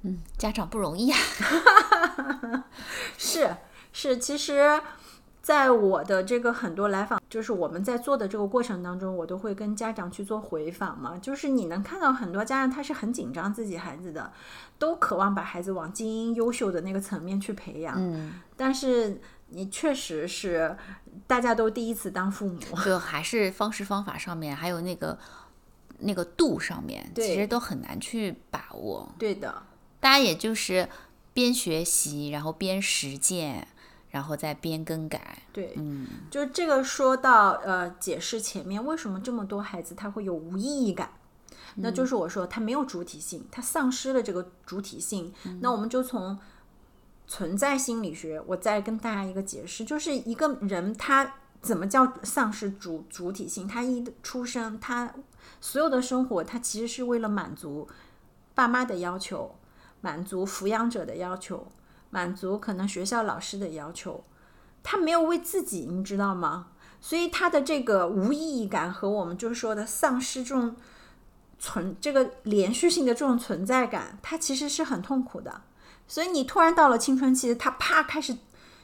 [0.01, 1.17] 嗯，家长不容易啊。
[3.17, 3.55] 是
[3.93, 4.81] 是，其实。
[5.43, 11.17] 在我的这个很多来访，就是我们在做的这个过程当中，我都会跟家长去做回访嘛。
[11.21, 14.31] 就是你能看到很多家长他是很紧张自己孩子的，
[14.79, 17.95] 都渴望把孩子往精英优秀的那个层面去培养。
[17.97, 20.77] 嗯，但是你确实是
[21.27, 25.19] 大家都第一次当父母，就还是方式方法上面，还有那个
[25.99, 29.13] 那个度上面，其实都很难去把握。
[29.19, 29.61] 对的，
[29.99, 30.87] 大家也就是
[31.33, 33.67] 边学习，然后边实践。
[34.13, 41.13] 然后再边更改，对，嗯，就是这个说到呃，解释前面为什么这么多孩子他会有无意义感，
[41.77, 45.33] 那就是我说他没有主体性，他丧失了这个主体性。
[45.61, 46.37] 那我们就从
[47.25, 53.67] 存在心理学，我再跟大家一个解释，就是一个人他怎么叫丧失主主体性？
[53.67, 55.11] 他一出生，他
[55.59, 57.89] 所有的生活，他其实是为了满足
[58.53, 59.55] 爸妈的要求，
[60.01, 61.65] 满足抚养者的要求。
[62.13, 64.23] 满足可能学校老师的要求，
[64.83, 66.67] 他没有为自己，你知道吗？
[67.01, 70.75] 所以他的这个无意义感和我们就是说的丧失这种
[71.57, 75.61] 存这个连续性的这种存在感，他其实是很痛苦的。
[76.07, 78.37] 所以你突然到了青春期，他啪开始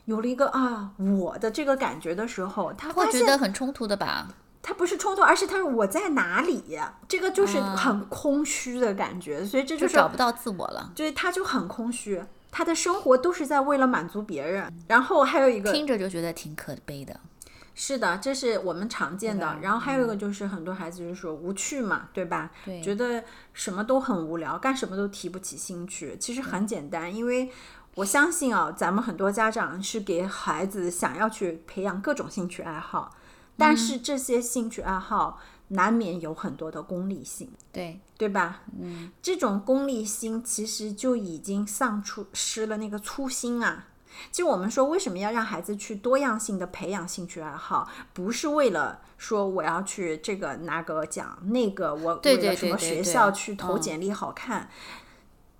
[0.06, 4.28] 有了一个啊我的这个感觉的时候，他会觉得很冲突的吧？
[4.64, 6.80] 他不是冲突，而是他说我在哪里？
[7.08, 10.92] 这个就是很空虚的感觉，所以这就是找不到自我了。
[10.98, 12.24] 所以他就很空虚。
[12.52, 17.20] 他的生活都是在为了满足别人，然后还有一个听着就觉得挺可悲的。
[17.76, 19.58] 是的，这是我们常见的。
[19.62, 22.52] 然后还有一个就是很多孩子就是说无趣嘛，对吧？
[22.66, 26.18] 对，觉得什么都很无聊，干什么都提不起兴趣。
[26.20, 27.50] 其实很简单，因为
[27.96, 33.16] 我相信啊，咱们很多家长是给孩子想要去培养各种兴趣爱好，
[33.56, 35.40] 但是这些兴趣爱好。
[35.70, 38.62] 难免有很多的功利性，对对吧？
[38.80, 43.88] 嗯，这种功利心其实就已经丧出失了那个初心啊。
[44.32, 47.88] 其实我们说，为什么要让孩子去多样性的培养兴趣爱好？
[48.14, 54.70] 不是为了说我要去这个拿个奖，那个我为了什么学校去投简历好看。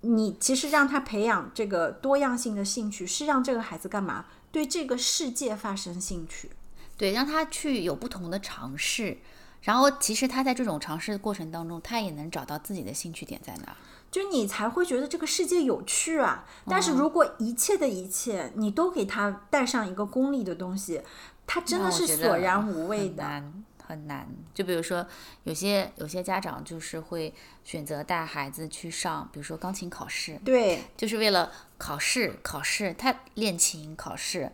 [0.02, 4.26] 你其实让他培养这个多样性的兴趣，是让这个孩子干嘛？
[4.50, 6.50] 对这个世界发生兴趣，
[6.96, 9.18] 对，让他去有不同的尝试。
[9.62, 13.76] 然后，其实他在这种尝试的过程当中，他也能找到自己的兴趣点在哪，
[14.10, 16.46] 就你才会觉得这个世界有趣啊。
[16.66, 21.02] 但是如果一切的一切你都给他带上一个功利的东西，
[21.46, 24.28] 他真的是索然无味的，很难很难。
[24.54, 25.06] 就比如说，
[25.44, 34.50] 有些有些家长就是会选择带孩子去上，比如说钢琴考试，对，就是为了考试考试，他练琴考试。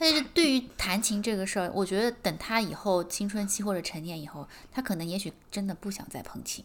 [0.00, 6.64] 但是对于弹琴这个事儿，我觉得等他以后青春期或者成年以后，他可能也许真的不想再碰琴，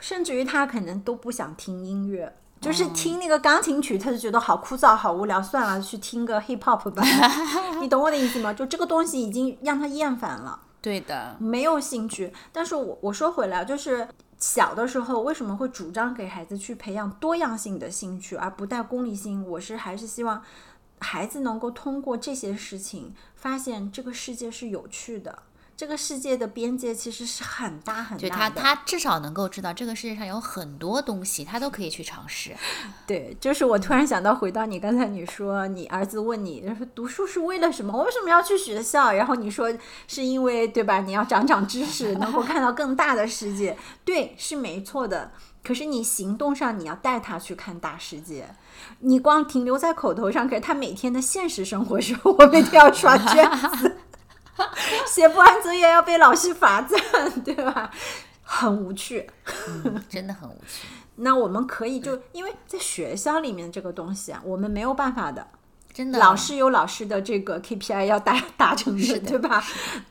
[0.00, 7.04] 甚至于他可能都不想听音乐，就是听那个钢琴曲，他就觉得好枯燥、好无聊，算了，去听个 hip hop 吧。
[7.80, 8.52] 你懂我的意思吗？
[8.52, 12.32] 就这个东西已经让他厌烦了，对的，没有兴趣。
[12.50, 19.46] 但是我我说回来，就是小的时候为什么会主张给孩子去培养多样性的兴趣，而不带功利心？
[19.46, 20.42] 我是还是希望。
[21.02, 25.42] 孩子能够通过这些事情发现这个世界是有趣的，
[25.76, 28.28] 这个世界的边界其实是很大很大的。
[28.28, 32.54] 就他，他至少能够知道这个世界上有很多东西，他都可以去尝试。
[33.06, 37.92] 对，就是我突然想到，回到你刚才你说，你儿子问你，说读书是为了什么？
[37.92, 39.12] 我为什么要去学校？
[39.12, 39.72] 然后你说
[40.06, 41.00] 是因为对吧？
[41.00, 43.76] 你要长长知识，能够看到更大的世界。
[44.04, 45.32] 对，是没错的。
[45.64, 48.48] 可是你行动上，你要带他去看大世界。
[48.98, 53.48] 你光停留在口头上，可是他每天的现实生活是，我每天要刷卷
[53.78, 53.96] 子，
[55.06, 57.00] 写不完作业要被老师罚站，
[57.42, 57.90] 对吧？
[58.42, 59.30] 很无趣，
[60.08, 60.86] 真的很无趣。
[61.16, 65.46] 那我们可以就因为在学校里面这个东西啊，我们没有办法的。
[65.92, 69.62] 真的老师有老师的这个 KPI 要达 达成的，的对吧？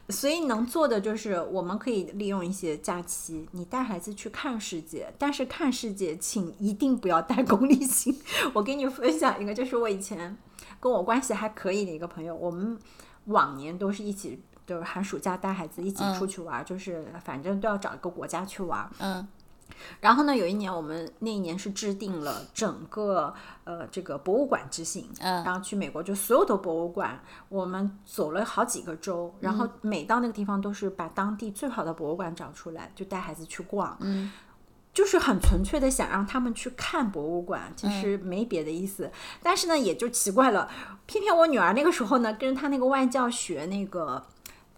[0.10, 8.16] 所以能做的就是，我们可以利用一些假期，你带孩子去看世界，但是看世界，请一定不要带功利心。
[8.54, 10.38] 我给你分享一个，就是我以前
[10.80, 12.78] 跟我关系还可以的一个朋友，我们
[13.26, 14.44] 往年都是一起。
[14.64, 18.90] 就是寒暑假带孩子一起出去玩，就是反正都要找一个国家去玩。
[19.00, 19.28] 嗯
[20.00, 33.98] 然后呢，有一年我们那一年是制定了整个呃这个博物馆之行，嗯然后去美国就所有的博物馆，我们走了好几个州，然后每到那个地方都是把当地最好的博物馆找出来，就带孩子去逛。
[34.02, 34.32] 嗯，
[34.94, 39.12] 就是很纯粹的想让他们去看博物馆，其实没别的意思。
[39.42, 40.70] 但是呢，也就奇怪了，
[41.06, 44.26] 偏偏我女儿那个时候呢，跟着她那个外教学那个。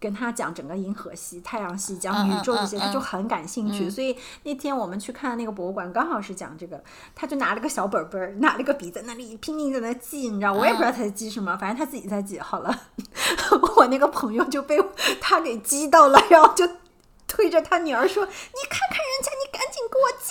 [0.04, 3.88] 跟他讲整个银河系、太阳系，讲宇宙这些，嗯嗯嗯她就很感兴趣。
[3.88, 12.38] 所以那天我们去看那个博物馆，刚好是讲这个，他就拿了个小本本儿，拿了个笔在那里拼命在那记，你知道，我也不知道他在记什么，反正他自己在记。
[12.38, 12.82] 好了，
[13.76, 14.78] 我那个朋友就被
[15.22, 16.68] 他给激到了，然后就
[17.26, 18.80] 推着他女儿说：“你看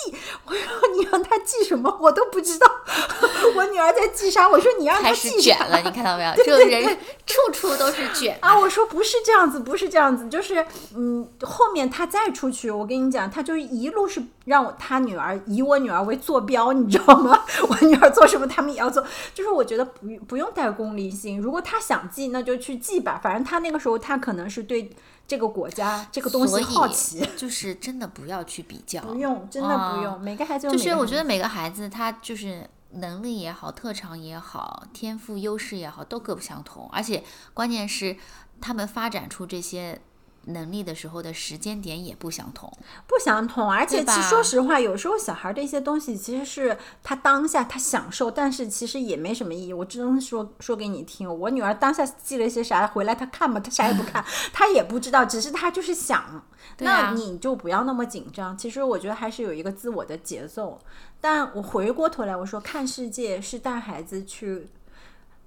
[0.04, 0.16] 记。
[0.46, 0.62] ”我说
[0.98, 1.98] ：“你让他记什么？
[2.02, 2.68] 我都不知道。
[3.56, 4.48] 我女儿在记啥？
[4.50, 5.58] 我说你让她开始记啥？
[5.58, 6.34] 卷了，你看到没有？
[6.44, 17.44] 这个人处处都是卷啊，我说不是这样子，不是这样子，就是嗯，后面他再出去，我跟你讲，他就一路是让我他女儿以我女儿为坐标，你知道吗？
[17.68, 19.04] 我女儿做什么，他们也要做。
[19.34, 23.20] 就是我觉得不不用带功利心，如果他想记，那就去记吧。
[23.22, 24.90] 反正他那个时候他可能是对
[25.28, 30.14] 这个国家这个东所以西好奇， 就是真的不要去比较，不用，真的不用。
[30.14, 38.16] 啊每个孩子就是我觉得每个孩子他就是能力也好，特长也好，天赋优势也好，都各不相同，而且关键是
[38.62, 40.00] 他们发展出这些
[40.46, 42.72] 能力的时候的时间点也不相同。
[43.08, 49.74] 不相同，而且其实说实话，有时候小孩儿的一些东西其实是他当下他享受，但是其实也没什么意义。
[49.74, 56.44] 我只能说说给你听，我女儿当下记了一些啥，回来她看吧，她啥也不看， 她也不知道，只是她就是想。
[56.80, 58.58] 那你就不要那么紧张。
[58.58, 60.80] 其实我觉得还是有一个自我的节奏。
[61.22, 64.68] 但我回过头来，我说看世界是带孩子去。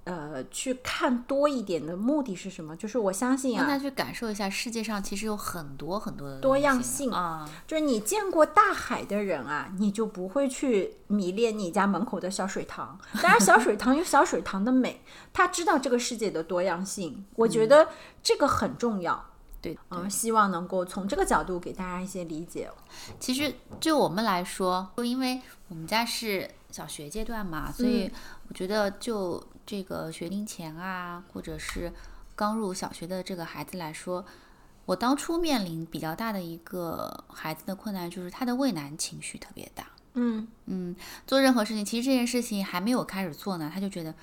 [0.07, 2.73] 呃，去看多一点的目的是什么？
[2.77, 12.97] 就是我相信啊，让他去感受一下世界上其实有很多很多的多样性啊，就是你见过大海的人啊，你就不会去迷恋你家门口的小水塘。
[13.21, 15.01] 当然，小水塘有小水塘的美，
[15.33, 17.89] 他知道这个世界的多样性，我觉得
[18.23, 19.25] 这个很重要。
[19.59, 22.69] 对，嗯，希望能够从这个角度给大家一些理解。
[23.19, 28.09] 其实就我们来说，就因为我们家是小学阶段嘛，所以
[28.47, 31.91] 我觉得就这个学龄前啊，或者是
[32.35, 34.25] 刚入小学的这个孩子来说，
[34.85, 39.85] 我当初面临比较大的一个孩子的困难就是他的畏难情绪特别大。
[40.13, 40.95] 嗯嗯，
[41.27, 44.15] 做任何事情，其实这件事情还没有开始做呢，他就觉得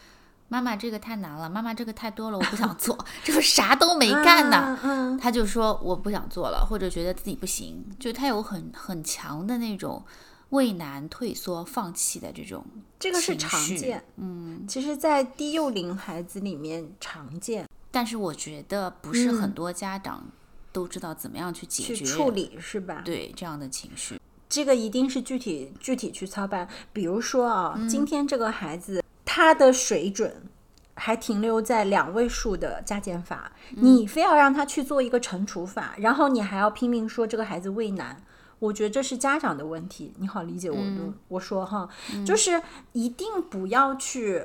[0.48, 4.78] 妈妈这个太难了，妈妈这个太多了，我不想 做，这个啥都没干呢。
[4.82, 10.02] 嗯嗯他就说我不想做了，或者觉得自己不行，就他有很很强的那种
[10.50, 12.64] 畏难、退缩、放弃的这种
[12.98, 20.24] 这个是常见，嗯，其实，在低幼龄孩子里面常见，但是我觉得不是嗯很多家长
[20.70, 23.02] 都知道怎么样去解决去处理是吧？
[23.04, 24.20] 对这样的情绪。
[24.48, 26.68] 这个一定是具体具体去操办。
[26.92, 30.42] 比如说啊，嗯今天这个孩子他的水准
[30.94, 38.22] 还停留在两位数的加减法，嗯你非要让他去做一个乘除法，然后你还要拼命说这个孩子畏难。
[38.64, 41.88] 我觉得这是家长的问题，你好理解我的、嗯我说哈，
[42.26, 44.44] 就是一定不要去，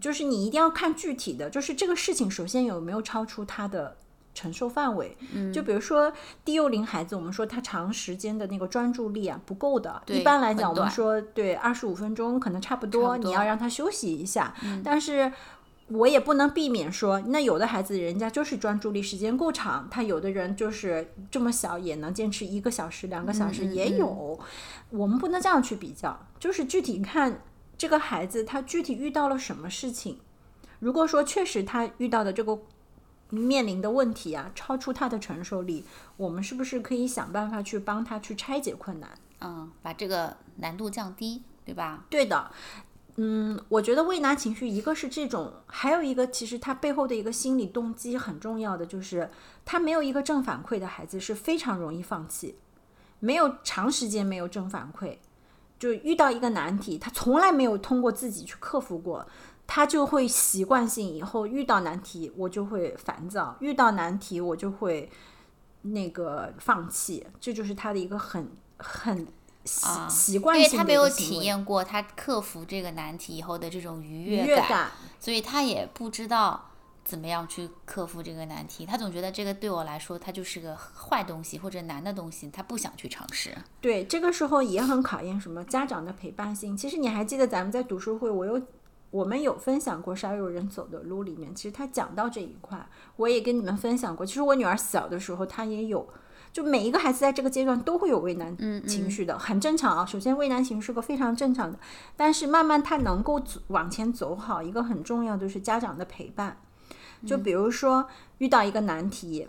[0.00, 3.96] 就是你一定要看具体的，就是这个事情首先有没有超出他的
[4.34, 5.16] 承受范围。
[5.32, 6.12] 嗯就比如说
[6.44, 15.32] 低幼龄孩子，我们说他长时间的那个专注力啊不够的，一般来讲我们说对二十五分钟可能差不多，你要让他休息一下，但是。
[15.88, 24.38] 我也不能避免说，那有的孩子人家就是专注力时间够长，他有的人就是这么小也能坚持一个小时、两个小时也有。
[24.90, 27.42] 我们不能这样去比较，就是具体看
[27.76, 30.18] 这个孩子他具体遇到了什么事情。
[30.78, 32.58] 如果说确实他遇到的这个
[33.30, 35.84] 面临的问题啊，超出他的承受力，
[36.16, 39.10] 我们是不是可以想办法去帮他去拆解困难？
[39.40, 42.04] 嗯，把这个难度降低，对吧？
[42.08, 42.50] 对的，
[43.16, 49.30] 嗯，我觉得畏难情绪，一个是这种，还有一个其实他背后的一个心理动机很重要的，就是
[49.64, 52.58] 他没有一个正反馈的孩子是非常容易放弃，
[53.20, 55.18] 没有长时间没有正反馈，
[55.78, 59.26] 就遇到一个难题，他从来没有通过自己去克服过。
[59.66, 65.10] 他就会习惯性以后遇到难题，我就会烦躁；遇到难题，我就会
[65.80, 67.26] 那个放弃。
[67.40, 69.26] 这就是他的一个很很
[69.64, 74.90] 习啊，习惯因为他没有体验过他克服这个难题以后的这种愉悦感。
[75.18, 76.70] 所以他也不知道
[77.02, 78.84] 怎么样去克服这个难题。
[78.84, 83.56] 他总觉得这个对我来说，它就是个坏东西或者难的东西，他不想去尝试。
[83.80, 86.76] 对，这个时候也很考验什么家长的陪伴性。
[86.76, 88.60] 其实你还记得咱们在读书会，我有
[89.10, 92.86] 我们有分享过《少有人走的路》里面，其实他讲到这一块，
[93.16, 94.26] 我也跟你们分享过。
[94.26, 96.06] 其实我女儿小的时候，她也有。
[96.54, 100.06] 就每一个孩子在这个阶段都会有畏难情绪的，很正常啊。
[100.06, 101.76] 首先，畏难情绪是个非常正常的，
[102.16, 106.56] 但是慢慢他能够走往前走好，一个很重要就是家长的陪伴。
[107.26, 108.06] 就比如说
[108.38, 109.48] 遇到一个难题，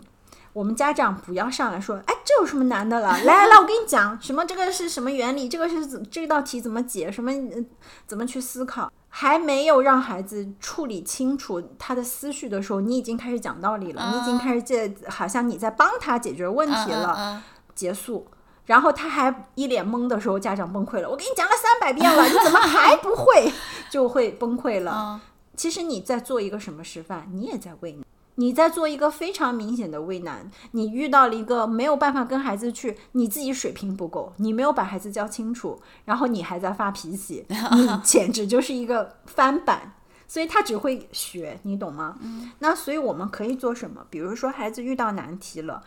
[0.52, 3.12] 我们家长不要上来说，哎，这有什么难的了？
[3.18, 5.48] 来来来，我跟你讲，什么这个是什么原理？
[5.48, 7.12] 这个是怎这道题怎么解？
[7.12, 7.64] 什么、呃
[8.04, 8.90] 怎么去思考？
[9.18, 17.42] 还没有让孩子处理清楚他的思绪的时候，你已经开始讲道理了，你已经开始这好像你在帮他解决问题了，
[17.74, 18.26] 结束。
[18.66, 21.08] 然后他还一脸懵的时候，家长崩溃了。
[21.08, 23.50] 我给你讲了三百遍了，你怎么还不会？
[23.88, 24.92] 就会崩溃了。
[24.94, 25.20] 嗯
[25.56, 27.26] 其实你在做一个什么示范？
[27.32, 28.04] 你也在为难，
[28.36, 30.50] 你在做一个非常明显的为难。
[30.70, 37.44] 你遇到了一个没有办法跟孩子去，你自己水平不够，你没有把孩子教清楚，然后你还在发脾气，
[37.76, 39.92] 你简直就是一个翻版。
[40.28, 42.18] 所以他只会学，你懂吗？
[42.58, 44.04] 那所以我们可以做什么？
[44.10, 45.82] 比如说孩子遇到难题了。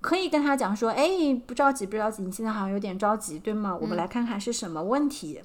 [0.00, 1.08] 可以跟他讲说，哎，
[1.46, 3.74] 不着急，不着急，你现在好像有点着急，对吗？
[3.80, 5.40] 我们来看看是什么问题。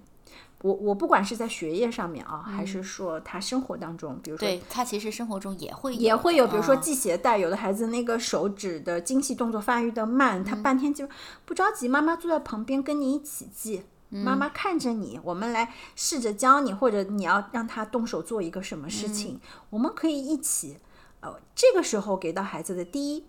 [0.62, 11.07] 我我不管是在学业上面啊，还是说他生活当中，比如说对他其实生活中也会也会有，比如说嗯系鞋带，有的孩子那个手指的精细动作发育的慢，他半天就
[11.45, 13.84] 不着急，妈妈坐在旁边跟你一起系。
[14.12, 19.39] 妈妈看着你，我们来试着教你，或者你要让他动手做一个什么事情，
[19.70, 20.78] 我们可以一起。
[21.20, 23.26] 呃，这个时候给到孩子的第一，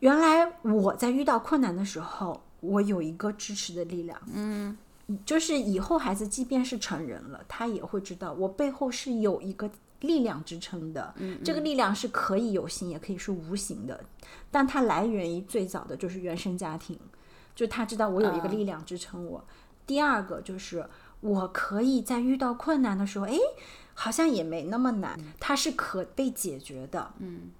[0.00, 4.18] 原来我在遇到困难的时候，我有一个支持的力量。
[4.32, 4.76] 嗯，
[5.26, 11.14] 就是以后孩子即便是成人了，他也会知道我背后是有一个力量支撑的。
[11.16, 14.02] 嗯，这个力量是可以有形，也可以是无形的，
[14.50, 16.98] 但它来源于最早的就是原生家庭，
[17.54, 19.44] 就他知道我有一个力量支撑我。
[19.86, 20.88] 第二个就是
[21.20, 23.38] 我可以在遇到困难的时候，哎，
[23.92, 27.12] 好像也没那么难，它是可被解决的。
[27.18, 27.50] 嗯，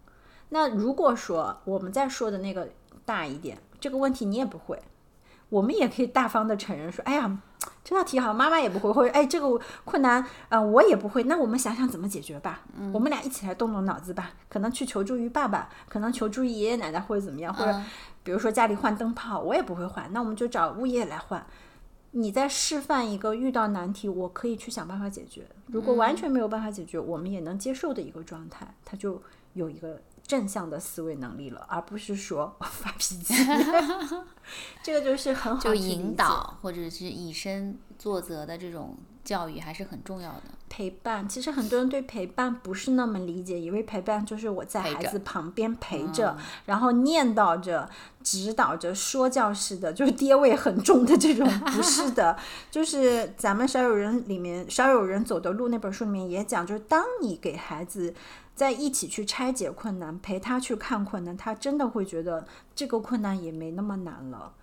[0.49, 2.70] 那如果说我们再说的那个
[3.05, 4.80] 大一点，这个问题你也不会，
[5.55, 7.38] 我们也可以大方的承认说，哎呀，
[7.84, 12.62] 这道题好像妈妈也不会，或者哎这个困难，呃我也不会，那我们想想怎么解决吧。
[12.92, 17.80] 我们俩一起来动动脑子吧，可能去求助于爸爸，可能求助于爷爷奶奶或者怎么样，或者
[18.24, 21.46] 比如说家里换灯泡，我也不会换，那我们就找物业来换。
[22.11, 25.46] 你在示范一个遇到难题，我可以去想办法解决。
[25.66, 33.35] 如果完全没有办法解决，我们也能接受的一个状态，他就有一个正向的思维能力了，而不是说发脾气。
[34.83, 40.43] 这个就是很好就引导或者是以身作则的这种教育还是很重要的。
[40.68, 41.29] 陪伴。
[41.29, 47.89] 其实很多人对陪伴不是那么理解，以为陪伴就是我在孩子旁边陪着，然后念叨着、
[48.22, 52.37] 指导着、说教式的，就是爹味很重的这种，不是的。
[52.72, 58.12] 就是咱们少有人里面少有人走的路那本书里面也讲，就是当你给孩子。
[58.55, 64.55] 在一起去拆解困难，陪他去看困难，他真的会觉得这个困难也没那么难了。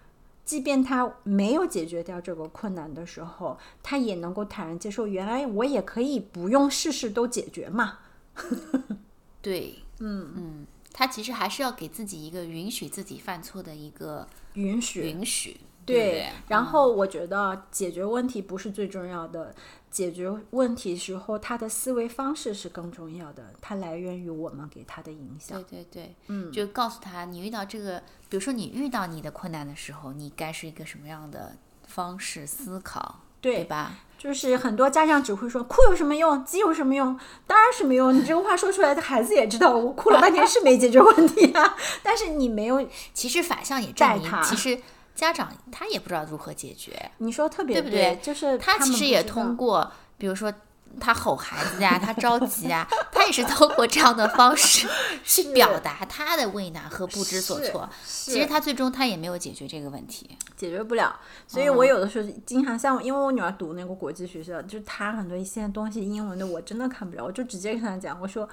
[0.44, 8.00] 即便他没有解决掉这个困难的时候，他也能够坦然接受，原来我也可以不用事事都解决嘛。
[9.42, 16.30] 对，嗯嗯，他其实还是要给自己一个允许自己犯错的一个允许，允许，对对？
[16.48, 19.54] 然后我觉得解决问题不是最重要的，
[19.90, 25.84] 解决问题时候他的思维方式是更重要的，它来源于我们给他的影响对。
[25.84, 31.54] 对对，嗯，就告诉他，你遇到这个，比如说你遇到你的困难的时候，你该是一个什么样的
[31.88, 34.00] 方式思考，对对吧？
[34.18, 38.16] 就是很多家长只会说哭有什么用，急有什么用，当然是没用。
[38.16, 44.80] 你这个话说出来，的孩子也知道我哭了半天是没解决问题啊， 但是你没有，其实反向也证明其实
[45.16, 48.20] 家长他也不知道如何解决，你说特别对不对？
[48.22, 50.52] 就是他其实也通过，比如说
[51.00, 54.88] 他吼孩子呀， 他着急啊，他也是通过这样的方式
[55.24, 57.90] 去表达他的为难和不知所措。
[58.06, 60.38] 其实他最终他也没有解决这个问题。
[60.58, 61.16] 解决不了，
[61.48, 68.48] 所以哦我有的时候经常像，因为我女儿读那个国际学校，就是她很多一些东西英文的我真的看不了，我就直接跟她讲，我说，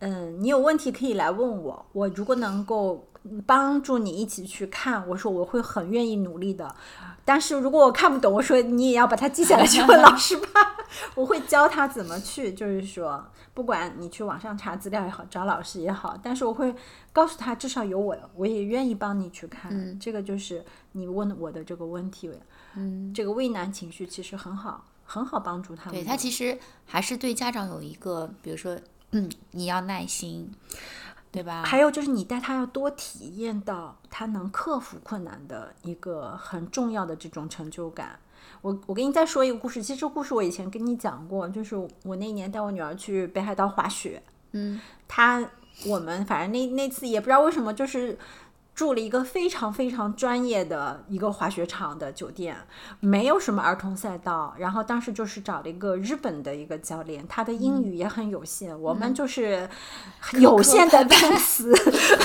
[0.00, 3.06] 嗯，你有问题可以来问我，我如果能够
[3.46, 6.74] 帮助你一起去看，我说我会很愿意努力的。
[7.24, 10.46] 但是如果我看不懂，我说你也要把它记下来去问老师吧。
[11.16, 16.72] 我会教他怎么去，就是说，不管你去网上查资料也好，找老师也好，但是我会
[17.12, 19.98] 告诉他，至少有我，我也愿意帮你去看。
[19.98, 22.30] 这个就是你问我的这个问题，
[22.76, 25.94] 嗯，这个畏难情绪其实很好，很好帮助他们。
[25.94, 28.78] 对他其实还是对家长有一个，比如说，
[29.10, 30.48] 嗯，你要耐心。
[31.36, 31.62] 对吧？
[31.64, 38.18] 还有就是你带他要多体验到他能克服困难的一个很重要的这种成就感。
[38.62, 44.22] 我我给你再说一个故事，其实这故事我以前跟你讲过，就是我那年带我女儿去北海道滑雪，
[44.52, 45.46] 嗯，她
[45.86, 48.18] 我们反正那那次也不知道为什么就是。
[48.76, 52.54] 住了一个非常非常专业的一个滑雪场的酒店，
[53.00, 54.54] 没有什么儿童赛道。
[54.58, 59.66] 然后当时就是找了一个日本的一个教练，他的英语也很有限，我们就是
[60.34, 61.72] 有限的单词，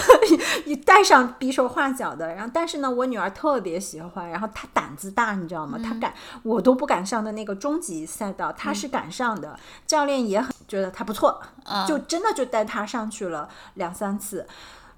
[0.68, 2.36] 你带上比手画脚的。
[2.36, 5.80] 然后但是呢，我女儿特别喜欢，然后她胆子大，你知道吗？
[5.82, 9.58] 她敢，我都不敢上的那个终极赛道，她是敢上的。
[9.88, 11.42] 教练也很觉得她不错，
[11.88, 14.46] 就真的就带她上去了两三次，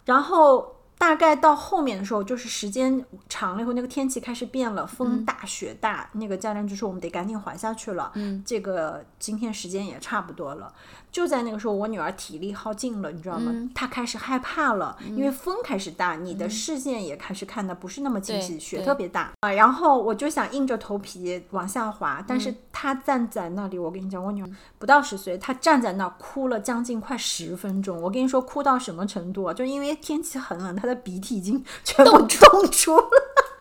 [0.05, 0.77] 然后。
[1.03, 8.09] 大概到后面的时候，就是时间长了以后，那个天气开始变了，风大雪大，那个教练就说我们得赶紧滑下去了。
[8.15, 10.73] 嗯，这个今天时间也差不多了。
[11.13, 13.53] 就在那个时候，我女儿体力耗尽了，你知道吗？
[13.75, 19.51] 她开始害怕了，因为风开始大，你的视线也开始看的不是那么清晰，雪特别大啊。
[19.51, 24.49] 然后我就想硬着头皮往下滑，但是她站在那里，我跟你讲，我女儿
[24.79, 28.01] 不到十岁，她站在那哭了将近快十分钟。
[28.01, 29.53] 我跟你说，哭到什么程度啊？
[29.53, 33.05] 就因为天气很冷，她的鼻涕已经全部冻出了。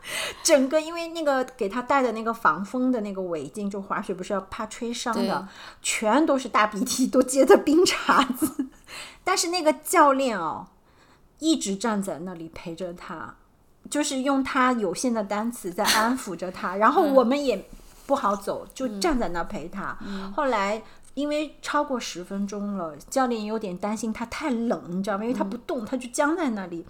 [0.42, 5.48] 整个因为那个给他戴的那个防风的那个围巾，就滑雪不是要怕吹伤的，
[5.82, 8.66] 全都是大鼻涕，都结的冰碴子。
[9.24, 10.66] 但是那个教练哦，
[11.38, 13.34] 一直站在那里陪着他，
[13.90, 16.76] 就是用他有限的单词在安抚着他。
[16.76, 17.68] 然后我们也
[18.06, 19.96] 不好走，就站在那陪他。
[20.34, 20.82] 后来。
[21.14, 25.24] 因为超过十分钟了，教练有点担心他太冷，你知道吗？
[25.24, 26.86] 因为他不动，他就僵在那里。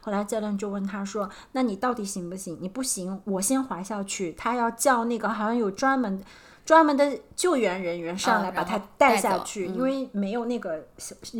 [0.00, 2.56] 后来教练就问他说：“那你到底行不行？
[2.60, 4.32] 你不行，我先滑下去。
[4.34, 6.22] 他要叫那个好像有专门
[6.64, 10.86] 专门的救援人员上来把他带下去，因为没有那个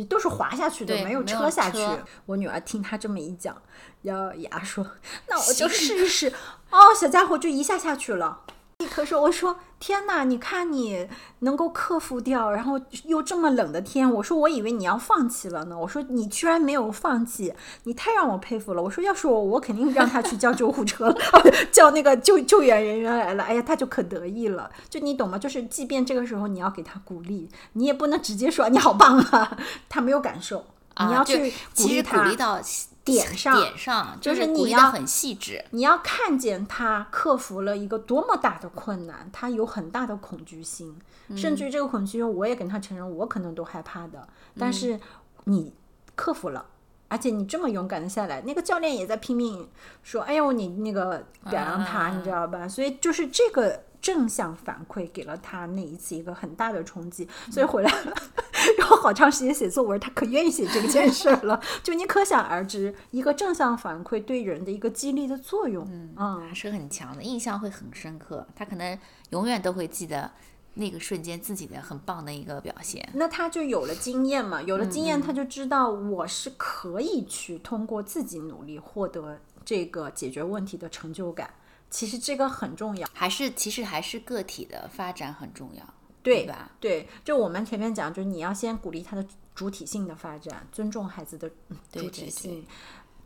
[0.09, 1.79] 都是滑下去的，没有车下去。”
[2.25, 3.55] 我女儿听他这么一讲，
[4.01, 4.85] 咬牙说
[5.29, 6.33] ：“那我就试一试。”
[6.69, 8.41] 哦，小家伙就一下下去了。
[8.79, 11.07] 立刻说：“我说天哪，你看你
[11.39, 15.77] 能够克服掉，然后又这么冷的天，我说我以为你要放弃了呢。
[15.77, 17.53] 我说你居然没有放弃，
[17.85, 18.83] 你太让我佩服了。
[18.83, 21.17] 我说要是我，我肯定让他去叫救护车了，
[21.71, 23.43] 叫那个救救援人员来了。
[23.45, 24.69] 哎呀，他就可得意了。
[24.89, 25.37] 就你懂吗？
[25.37, 29.57] 就是即便这个时候你要给他鼓励，你也不能直接说你好棒啊，
[29.87, 30.65] 他没有感受。
[30.99, 32.61] 你要去鼓励他。”
[33.05, 40.99] 点上，点上，就是你要很细致，你要看见他克服了一个多么大的困难，他有很大的恐惧心，
[41.37, 44.27] 甚至于这个恐惧心，我也跟他承认，我可能都害怕的，
[44.59, 44.99] 但是
[45.45, 45.71] 你
[46.15, 46.65] 克服了，
[47.07, 49.69] 而且你这么勇敢的下来，那个教练也在拼命
[50.03, 52.67] 说，哎呦，你那个表扬他，你知道吧？
[52.67, 53.83] 所以就是这个。
[54.05, 58.13] 正向反馈给了他那一次一个很大的冲击，所以回来了，
[58.77, 61.59] 然后好长时间写作文，他可愿意写这件事了。
[61.81, 65.83] 就你可想而知，一个正向反馈对人的一个激励的作用，
[66.15, 68.45] 嗯，还是很强的，印象会很深刻。
[68.55, 68.95] 他可能
[69.31, 70.29] 永远都会记得
[70.75, 73.09] 那个瞬间自己的很棒的一个表现。
[73.15, 81.49] 那他就有了经验嘛，有了经验，他就知道我是可以去通过自己努力获得这个解决问题的成就感。
[81.95, 86.69] 其实这个很重要，还是其实还是个体的发展很重要，对吧？
[86.77, 89.25] 对，就我们前面讲，就是你要先鼓励他的
[89.55, 91.49] 主体性的发展，尊重孩子的
[91.93, 92.65] 主体性，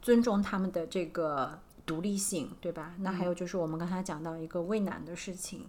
[0.03, 2.93] 尊重他们的这个独立性，对吧？
[2.99, 5.65] 那还有就是我们刚才讲到一个畏难的事情，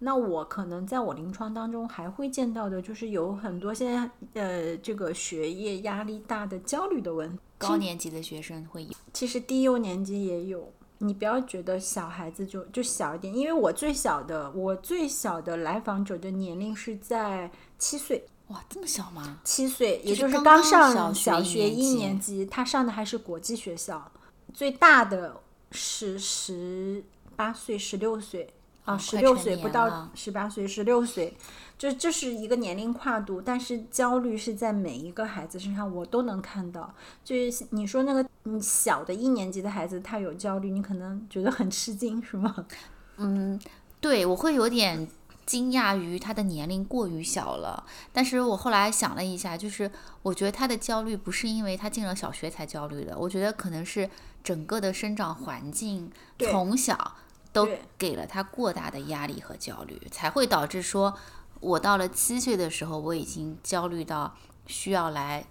[0.00, 10.72] 那我可能在我临床当中还会见到的，就是有很多现在呃这个学业压力大的焦虑的问题，高年级的学生会有，其实低幼年级也有。
[11.04, 19.40] 你不要觉得小孩子就就小一点，因为我最小的我最小的来访者的年龄是在七岁，哇，这么小吗？
[19.42, 24.10] 七岁，也就是刚上小学一年级，他上的还是国际学校。
[24.54, 25.40] 最大的
[25.72, 27.02] 是十
[27.34, 28.54] 八岁、十六岁
[28.84, 31.36] 啊，十六岁不到十八岁，十六岁。
[31.78, 36.94] 就这是一个年龄跨度，但是焦虑是在每一个孩子身上，我都能看到。
[37.24, 42.54] 就是你说那个你小的一年级的孩子他有焦虑，你可能觉得很吃惊，是吗？
[43.18, 43.60] 嗯，
[44.00, 45.08] 对，我会有点
[45.44, 47.84] 惊讶于他的年龄过于小了。
[48.12, 49.90] 但是我后来想了一下，就是
[50.22, 54.08] 我觉得他的焦虑不是因为他进了小学才焦虑的，我觉得可能是
[54.44, 57.16] 整个的生长环境从小
[57.52, 61.14] 都给了他过大的压力和焦虑，才会导致说，
[61.60, 64.34] 我到了七岁的时候，我已经焦虑到
[64.66, 65.44] 需要来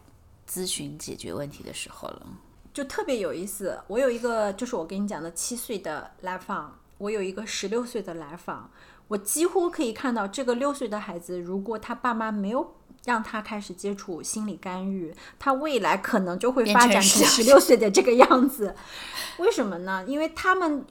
[0.50, 2.26] 咨询解决问题的时候了。
[2.74, 3.80] 就特别有意思。
[3.88, 8.72] 我有一个，就是我跟你讲的七岁的来访，我有一个十六岁的来访，
[9.10, 12.74] 我几乎可以看到这个六岁的孩子，如果他爸妈没有
[13.06, 18.76] 让他开始接触心理干预，他未来可能就会发展成十六岁的这个样子。
[19.38, 20.04] 为什么呢？
[20.08, 20.84] 因为他们。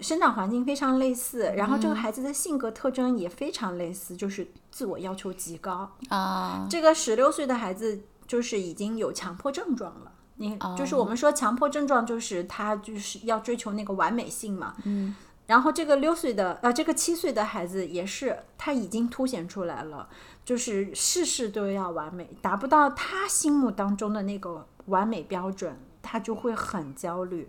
[0.00, 5.90] 生长环境非常类似，然后这个孩子的性格特征也非常类似，就是自我要求极高。
[6.08, 10.12] 啊，这个十六岁的孩子就是已经有强迫症状了。
[10.36, 14.74] 你就是我们说强迫症状，就是他就是要追求那个完美性嘛。
[14.84, 15.14] 嗯。
[15.46, 20.08] 然后这个六岁的呃，这个七岁的孩子也是，他已经凸显出来了，
[20.44, 27.48] 就是事事都要完美，达不到他心目当中的那个完美标准，他就会很焦虑，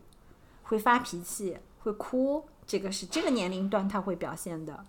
[0.62, 2.44] 会发脾气，会哭。
[2.66, 4.84] 这个是这个年龄段他会表现的。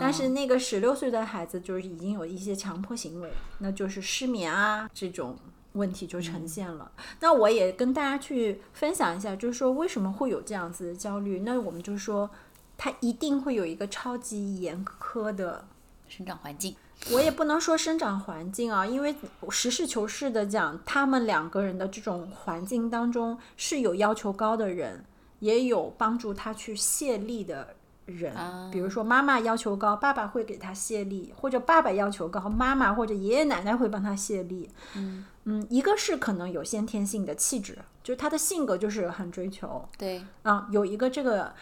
[0.00, 5.36] 但是那个十六岁的孩子就是已经有一些强迫行为，那就是失眠啊这种
[5.72, 6.92] 问题就呈现了。
[7.20, 11.40] 那我也跟大家去分享一下，就是说为什么会有这样子的焦虑？
[11.40, 12.30] 那我们就说
[12.76, 15.64] 他一定会有一个超级严苛的。
[16.06, 16.76] 生长环境，
[17.12, 19.12] 我也不能说生长环境啊，因为
[19.50, 25.02] 实事求是的讲，他们两个人的这种环境当中是有要求高的人，
[25.44, 27.74] 也有帮助他去卸力的
[28.06, 28.34] 人。
[28.72, 34.70] 比如说妈妈要求高，爸爸会给他卸力；或者爸爸要求高，妈妈或者爷爷奶奶会帮他卸力。
[34.96, 39.86] 嗯嗯，一个是可能有先天性的气质，就是他的性格就是很追求。
[39.98, 41.52] 对，啊，有一个这个，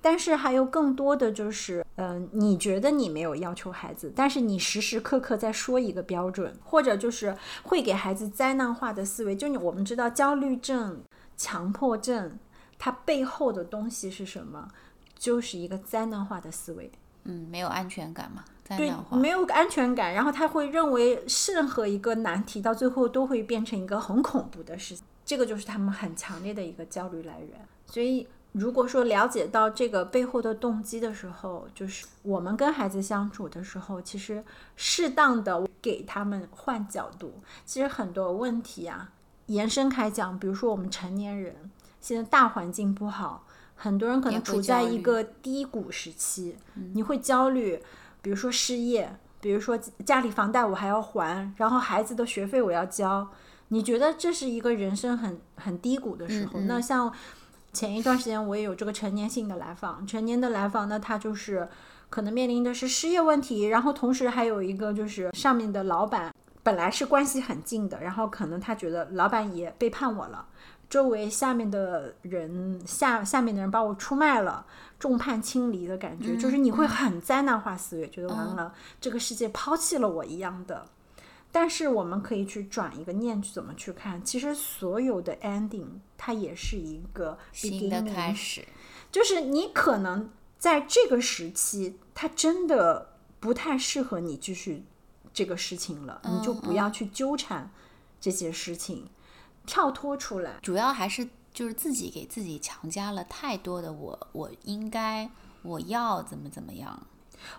[0.00, 9.36] 但是还有更多的就是，嗯、你觉得你没有要求孩子，但是你时时刻刻在说一个标准，或者就是会给孩子灾难化的思维。
[9.36, 11.02] 就你我们知道焦虑症、
[11.36, 12.38] 强迫症，
[12.80, 14.66] 它背后的东西是什么？
[15.16, 16.90] 就是一个灾难化的思维。
[17.24, 19.14] 嗯，没有安全感嘛，灾对难，化。
[19.18, 21.22] 没有安全感，然后他会认为
[21.52, 27.60] 任何一个难题到最后都会变成一个很恐怖的事情，这个就是他们很强烈的一个焦虑来源。
[27.84, 34.42] 所以，如果说了解到这个背后的动机的时候，就是我们跟孩子相处的时候，其实
[34.76, 37.42] 适当的给他们换角度。
[37.66, 39.12] 其实很多问题啊，
[39.46, 41.70] 延伸开讲，比如说我们成年人
[42.00, 43.44] 现在大环境不好，
[43.76, 46.56] 很多人可能处在一个低谷时期，
[46.94, 47.80] 你会焦虑，
[48.22, 53.28] 比如说失业，比如说家里房贷我还要还，然后孩子的学费我要交，
[53.68, 56.60] 你觉得这是一个人生很很低谷的时候？
[56.60, 57.12] 那像
[57.72, 61.68] 前一段时间我也有这个成年性的来访，成年的来访，呢他就是
[62.08, 70.46] 可能面临的是失业问题，然后同时还有一个就是上面的老板本来是关系很近的，然后可能他觉得老板也背叛我了。
[70.90, 74.66] 周围下面的人下下面的人把我出卖了，
[74.98, 80.84] 众叛亲离的感觉，就是你会很灾难化思维，觉得完了，这个世界抛弃了我一样的。
[81.52, 84.22] 但是我们可以去转一个念，去怎么去看？
[84.24, 85.86] 其实所有的 ending
[86.18, 88.64] 它也是一个新的开始，
[89.10, 94.84] 就是你可能在这个时期，它真的不太适合你继续
[95.32, 97.70] 这个事情了，你就不要去纠缠
[98.20, 99.08] 这些事情，
[99.70, 100.50] 跳脱出来。
[100.60, 105.30] 主要还是就是自己给自己强加了太多的我我应该
[105.62, 107.00] 我要怎么怎么样。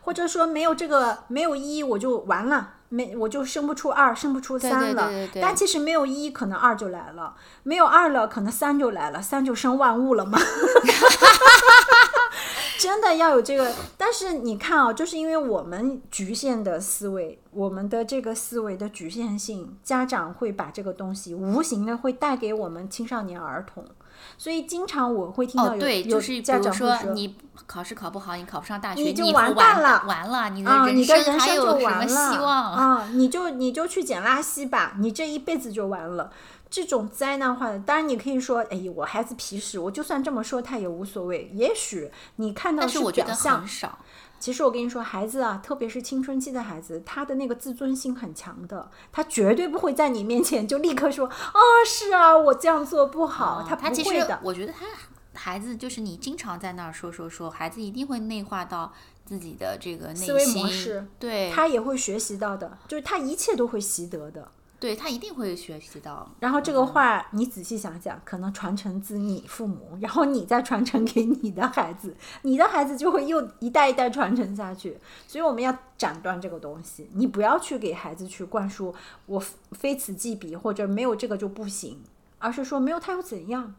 [0.01, 5.07] 或者说没有这个没有一我就完了，没我就生不出二，生不出三对了。
[5.07, 7.33] 对对对但其实没有一，可能二就来了；
[7.63, 10.37] 没有二了，可能三就来了，三就生万物了嘛。
[12.81, 23.85] 真的要有这个，但是你看啊，就是因为我们局限的思维，我们的这个思维的局限性，家长会把这个东西无形的会带给我们青少年儿童，
[24.35, 27.35] 所以经常我会听到哦，有、就是比如家长说你
[27.67, 32.73] 考试考不好，你考不上大学，你就完蛋了完了，你的人生就还有什么完了希望？
[32.73, 33.09] 啊！
[33.13, 36.31] 你就你就去捡垃圾吧，你这一辈子就完了。
[36.71, 41.51] 这种灾难化的，当然你可以说，哎，我孩子皮实，我就算这么说他也无所谓。
[41.53, 43.99] 也许你看到但是我觉得表象很，少。
[44.39, 54.39] 其实我跟你说，孩子啊，特别是青春期的孩子，他的那个自尊心很强的，他绝对不会在你面前就立刻说，啊，是啊，我这样做不好，他他不会的。
[54.41, 54.85] 我觉得他
[55.33, 58.91] 孩子就是你经常在那儿说说说，孩子一定会内化到
[59.25, 64.49] 自己的这个内思维模心式对，他也会学习到的，就是他一切都会习得的。
[64.81, 66.27] 对他一定会学习到。
[66.39, 74.97] 然后这个话你仔细想想，可能传承自你父母，然后你再传承给你的孩子，你的孩子就会又一代一代传承下去。
[75.27, 78.91] 所以我们要斩断这个东西，你不要去给孩子去灌输
[79.27, 79.39] 我
[79.73, 82.01] 非此即彼或者没有这个就不行，
[82.39, 83.75] 而是说没有他又怎样？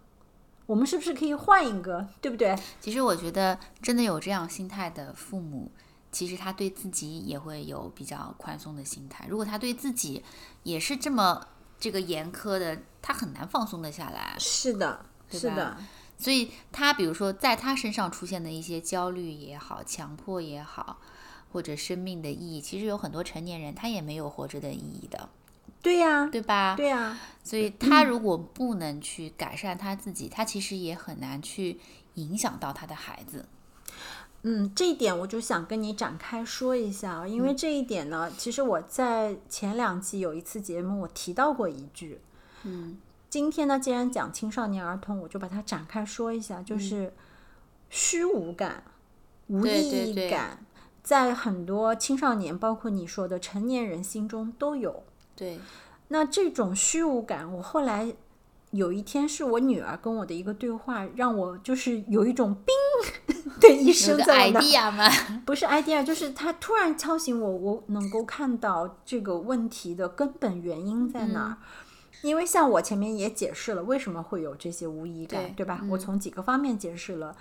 [0.67, 2.57] 我们是不是可以换一个，对不对？
[2.81, 5.73] 其实我觉得真的有这样心态的父母。
[6.13, 9.27] 其实他对自己也会有比较宽松的心态。
[9.29, 10.23] 如果他对自己
[10.63, 11.45] 也是这么
[11.81, 14.37] 这个严苛的，他很难放松的下来。
[14.39, 15.77] 是的，是的。
[16.19, 20.99] 所以他比如说在他身上出现的一些焦虑也好、强迫也好，
[21.51, 25.29] 或者生命的意义，其实有很多成年人他也没有活着的意义的。
[25.81, 26.77] 对呀，对吧？
[26.77, 27.19] 对呀。
[27.43, 31.81] 所以他如果不能去改善他自己，他其实也很难去
[32.15, 33.47] 影响到他的孩子。
[34.45, 42.21] 嗯，这一点我就想跟你展开说一下，因为这一点呢，其实我在前两期有一次节目我提到过一句，
[42.65, 42.99] 嗯，
[43.31, 47.13] 今天呢，既然讲青少年儿童，我就把它展开说一下，就是
[47.89, 48.83] 虚无感、
[49.47, 50.67] 无意义感，
[51.03, 55.05] 在很多青少年，包括你说的成年人心中都有。
[55.37, 55.61] 对，
[56.09, 58.15] 那这种虚无感，我后来。
[58.73, 65.11] 有一天是我女儿跟我的一个对话，让我就是有一种冰 的一声在我那，
[65.47, 71.57] 不是 idea，就是他突然敲醒我，我能够看到这个问题的根本原因在哪儿。
[72.23, 75.81] 因为像我前面也解释了为什么会有这些无疑感，对吧？
[75.91, 77.35] 我从几个方面解释了。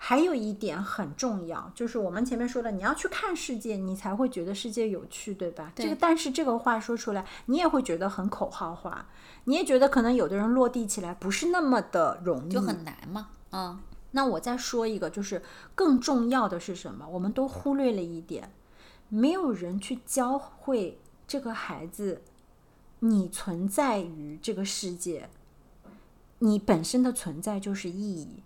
[0.00, 5.72] 还有一点很重要，就是我们前面说的，你要去看世界，你才会觉得世界有趣，对吧？
[5.74, 9.06] 这个，但是这个话说出来，你也会觉得很口号化，
[9.44, 13.30] 你也觉得可能有的人落地起来不是那么的容易，就很难嘛。
[13.50, 13.80] 嗯，
[14.12, 15.42] 那我再说一个，就是
[15.74, 17.06] 更重要的是什么？
[17.08, 18.52] 我们都忽略了一点，
[19.08, 22.22] 没有人去教会这个孩子，
[23.00, 25.28] 你存在于这个世界，
[26.38, 28.44] 你本身的存在就是意义。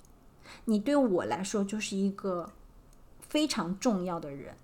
[0.65, 2.51] 你对我来说就是一个
[3.21, 4.55] 非常重要的人，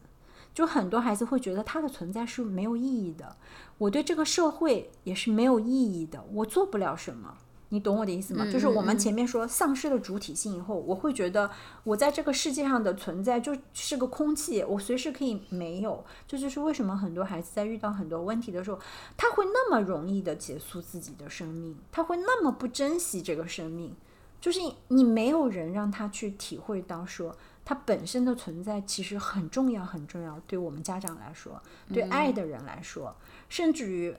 [0.55, 3.36] 就很多孩子会觉得他的存在是没有意义的。
[3.78, 7.39] 我对这个社会也是没有意义的，我做不了什么。
[7.70, 8.51] 你懂我的意思吗？
[8.51, 11.51] 就是我们前面说丧失了主体性以后，我会觉得
[11.84, 16.03] 我在这个世界上的存在就是个空气，我随时可以没有。
[16.26, 18.78] 这就是为什么很多孩子在遇到很多问题的时候，
[19.18, 23.95] 他会那么容易的结束自己的生命，他会那么不珍惜这个生命。
[24.41, 30.41] 就是你没有人让他去体会到，说他本身的存在其实很重要，很重要。
[30.47, 31.61] 对我们家长来说，
[31.93, 33.16] 对爱的人来说，
[33.49, 34.14] 甚至于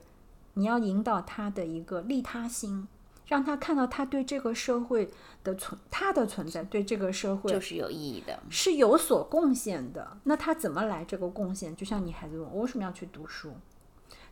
[0.54, 2.86] 你要引导他的一个利他心，
[3.26, 5.10] 让他看到他对这个社会
[5.42, 10.18] 的存，他的存在对这个社会就是有意义的，是有所贡献的。
[10.24, 11.74] 那他怎么来这个贡献？
[11.74, 13.54] 就像你孩子问我为什么要去读书，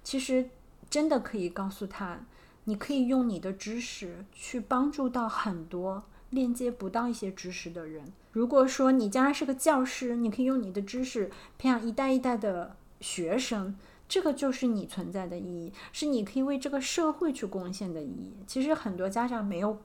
[0.05, 0.51] 其实
[0.91, 2.21] 真的可以告诉他。
[2.69, 8.13] 你可以用你的知识去帮助到很多链接不到一些知识的人。
[8.33, 13.75] 如果说你将来是个教师，你可以用你的知识培养一代一代的学生，
[14.07, 18.35] 这个就是你存在的意义，是你可以为这个社会去贡献的意义。
[18.47, 19.79] 其实很多家长没有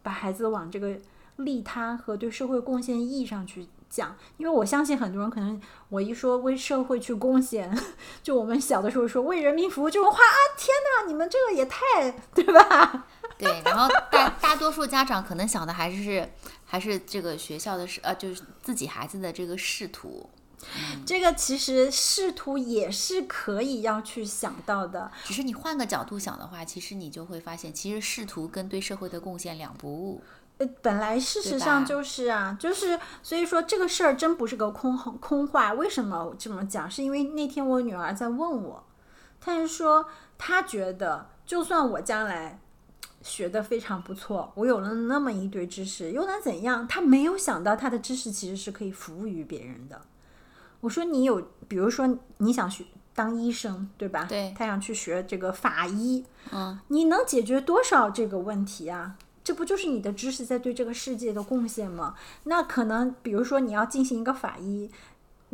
[0.00, 0.96] 把孩子往这个
[1.38, 3.66] 利他和对社会贡献意义上去。
[3.92, 7.78] 讲，因为我相信很多人可能，我一说为社会去贡献，
[8.24, 13.06] 就我们小的时候说为人民服务这种话啊，天哪，你们这个也太对吧？
[13.36, 16.26] 对，然后大大多数家长可能想的还是
[16.64, 20.30] 还是这个学校的，呃，就是自己孩子的这个仕途。
[21.04, 30.22] 这个其实仕途也是可以要去想到的，只是你换个角度想的话，其实你就会发现，其实仕途跟对社会的贡献两不误。
[30.82, 35.72] 本来事实上就是啊，就是所以说这个事儿真不是个空空话。
[35.72, 36.90] 为什么这么讲？
[36.90, 38.84] 是因为那天我女儿在问我，
[39.40, 40.06] 她是说
[40.36, 42.58] 她觉得，就算我将来
[43.22, 46.86] 学的非常不错，我有了那么一堆知识，又能怎样？
[46.86, 50.00] 她没有想到她的知识其实是可以服务于别人的。
[50.80, 52.84] 我说你有，比如说你想学
[53.14, 54.26] 当医生，对吧？
[54.28, 59.16] 对，他想去学这个法医，嗯，你能解决多少这个问题啊？
[59.44, 62.14] 这不就是你的知识在对这个世界的贡献吗？
[62.44, 64.90] 那可能，比如说你要进行一个法医。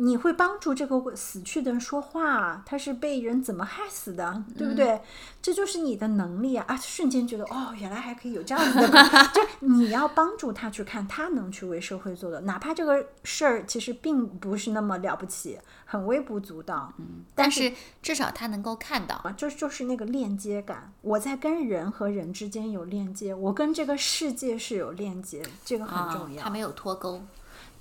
[0.01, 5.01] 你会帮助这个死去的人说话，他是被人怎么害死的，对不对？
[5.41, 6.63] 这就是你的能力啊！
[6.69, 8.87] 啊，瞬间觉得哦，原来还可以有这样子的，
[9.35, 15.59] 就你要帮助他去看他能去为社会做的，哪怕这个事儿其实并不是那么了不起，
[15.91, 27.19] 很微不足道，嗯，但是至少他能够看到啊，就就是那个链接感，我在跟人和人之间有链接，我跟这个世界是有链接，这个很重要，他没有脱钩。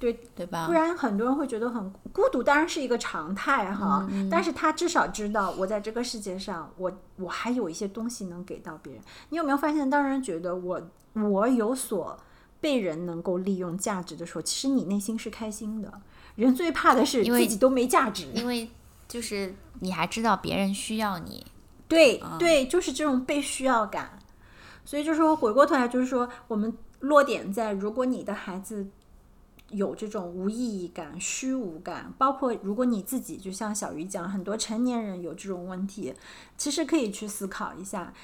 [0.01, 0.65] 对对吧？
[0.69, 4.09] 不然很多人会觉得很孤独，当然是一个常态哈。
[4.31, 9.03] 但是他至少知道，我在这个世界上，我我还有一些东西能给到别人。
[9.31, 10.81] 你有没有发现，当人觉得我
[11.15, 12.17] 我有所
[12.61, 15.93] 被人能够利用价值的时候，其实你内心是开心的。
[16.39, 18.71] 人最怕的是自己都没价值，因为
[19.09, 21.45] 就是你还知道别人需要你。
[21.89, 24.19] 对对，就是这种被需要感。
[24.85, 28.87] 所以就是说，回过头来就是说，我们落点在，如果你的孩子
[29.71, 36.15] 有这种无意义感、虚无感，包括如果你自己，就像小鱼讲，很多成年人有这种问题，
[36.57, 38.15] 其实可以去思考一下，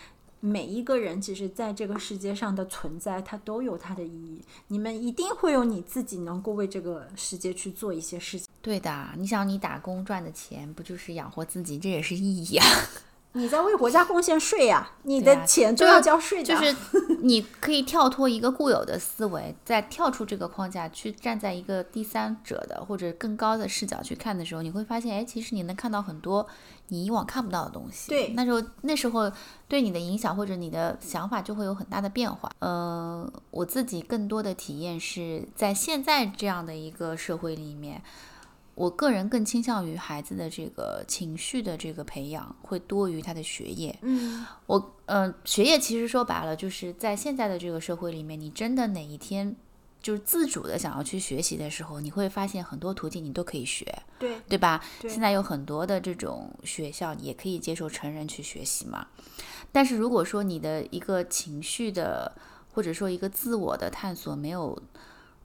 [0.46, 4.42] 每一个人其实在这个世界上的存在，它都有它的意义。
[4.68, 8.46] 你们一定会有你自己能够为这个世界去做一些事情。
[8.60, 11.78] 对的，你想你打工赚的钱，不就是养活自己？
[11.78, 12.66] 这也是意义啊。
[13.36, 16.54] 你在为国家贡献税呀，你的钱都要交税的。
[16.54, 16.76] 就是
[17.22, 26.46] 你可以跳脱一个固有的思维，再跳出这个框架，去站在一个第三者的或者更高的视角去看的时候，你会发现，哎，其实你能看到很多
[26.88, 28.08] 你以往看不到的东西。
[28.08, 29.30] 对，那时候那时候
[29.68, 32.50] 对你的影响或者你的想法就会有很大的变化。
[32.58, 38.02] 呃，我自己更多的体验是在现在这样的一个社会里面。
[38.76, 43.96] 我个人更倾向于孩子的这个情绪的这个培养会多于他的学业。
[44.02, 49.54] 嗯，我嗯，学业其实说白了就是在现在的这个社会里面，你真的哪一天
[50.04, 53.84] 就是自主的想要去学习的时候，你会发现很多途径你都可以学，
[54.18, 54.80] 对对吧？
[55.00, 59.06] 现在有很多的这种学校也可以接受成人去学习嘛。
[59.72, 62.36] 但是如果说你的一个情绪的
[62.74, 64.78] 或者说一个自我的探索没有。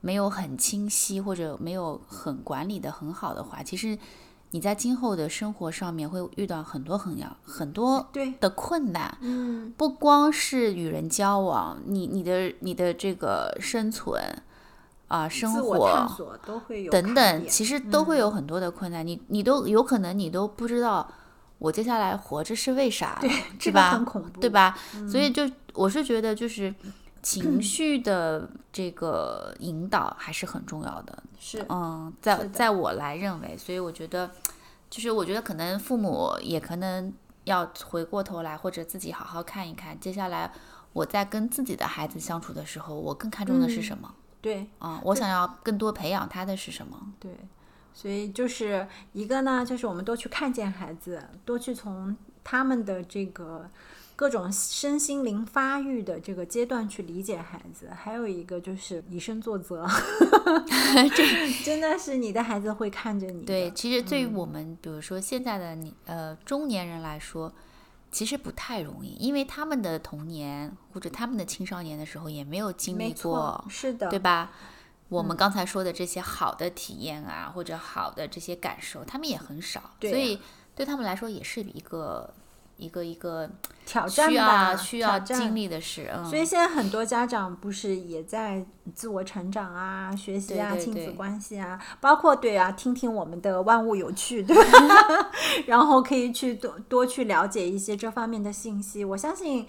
[0.02, 3.98] 没有很清晰或者没有很管理的很好的话，其实
[4.50, 8.08] 你在今后的生活上面会遇到很多很要很多
[8.40, 9.18] 的困难。
[9.20, 14.18] 嗯，不光是与人交往，你你的你的这个生存
[15.10, 16.08] 啊，生活
[16.90, 19.06] 等等，其实都会有很多的困难。
[19.06, 21.06] 你你都有可能你都不知道
[21.58, 23.20] 我接下来活着是为啥，
[23.58, 24.04] 是吧？
[24.40, 24.78] 对吧？
[25.10, 25.42] 所以就
[25.74, 26.74] 我是觉得就是。
[27.22, 34.30] 情 绪的这个引导还是很重要的，是嗯，在在我来认为，所以我觉得，
[34.88, 37.12] 就是我觉得可能父母也可能
[37.44, 40.50] 要回过头来，或者自己好好看一看，接下来
[40.94, 44.10] 我在跟自己的孩子相处的时候，我更看重的是什么？
[44.40, 47.12] 对，啊，我想要更多培养他的是什么？
[47.18, 47.32] 对，
[47.92, 53.68] 所以就是一个呢，就是我们多去看见孩子，多去从他们的这个。
[54.16, 59.86] 各种身心灵发育的这个阶段去理解孩子，还有一个就是以身作则，
[61.16, 63.46] 这真的是你的孩子会看着你。
[63.46, 67.50] 对，其实对于我们，比如说现在的你呃中年人来说，
[68.10, 74.52] 其实不太容易，因为他们的童年或者他们的青少年的时候也没有经历过，是的，对吧？
[75.08, 80.40] 我们刚才说的这些好的体验啊，或者好的这些感受，他们也很少，所以
[80.74, 82.32] 对他们来说也是一个。
[82.80, 83.48] 一个一个
[83.84, 86.10] 挑战吧，需要经历的事。
[86.14, 88.64] 嗯所以现在很多家长不是也在
[88.94, 95.30] 自我成长啊、学习啊、亲子关系啊，包括对啊，听听我们的万物有趣，对吧？
[95.66, 99.04] 然后可以去多多去了解一些这方面的信息。
[99.04, 99.66] 我相信。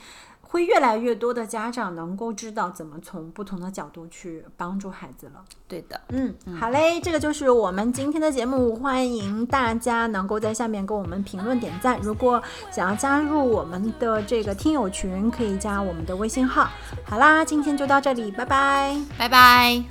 [0.52, 5.42] 会越来越多的家长能够知道怎么从不同的角度去帮助孩子了。
[5.66, 11.98] 对的，嗯，好嘞，这个就是我们今天的节目，欢迎大家能够在下面给我们评论点赞。
[12.02, 16.68] 如果想要加入我们的这个听友群，可以加我们的微信号。
[17.06, 19.82] 好啦，今天就到这里，拜拜，拜拜。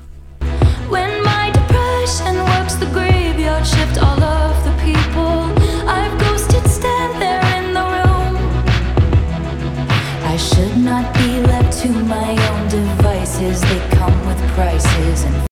[0.90, 5.48] When my depression works the graveyard shift all of the people
[10.40, 13.60] should not be left to my own devices.
[13.60, 15.49] They come with prices and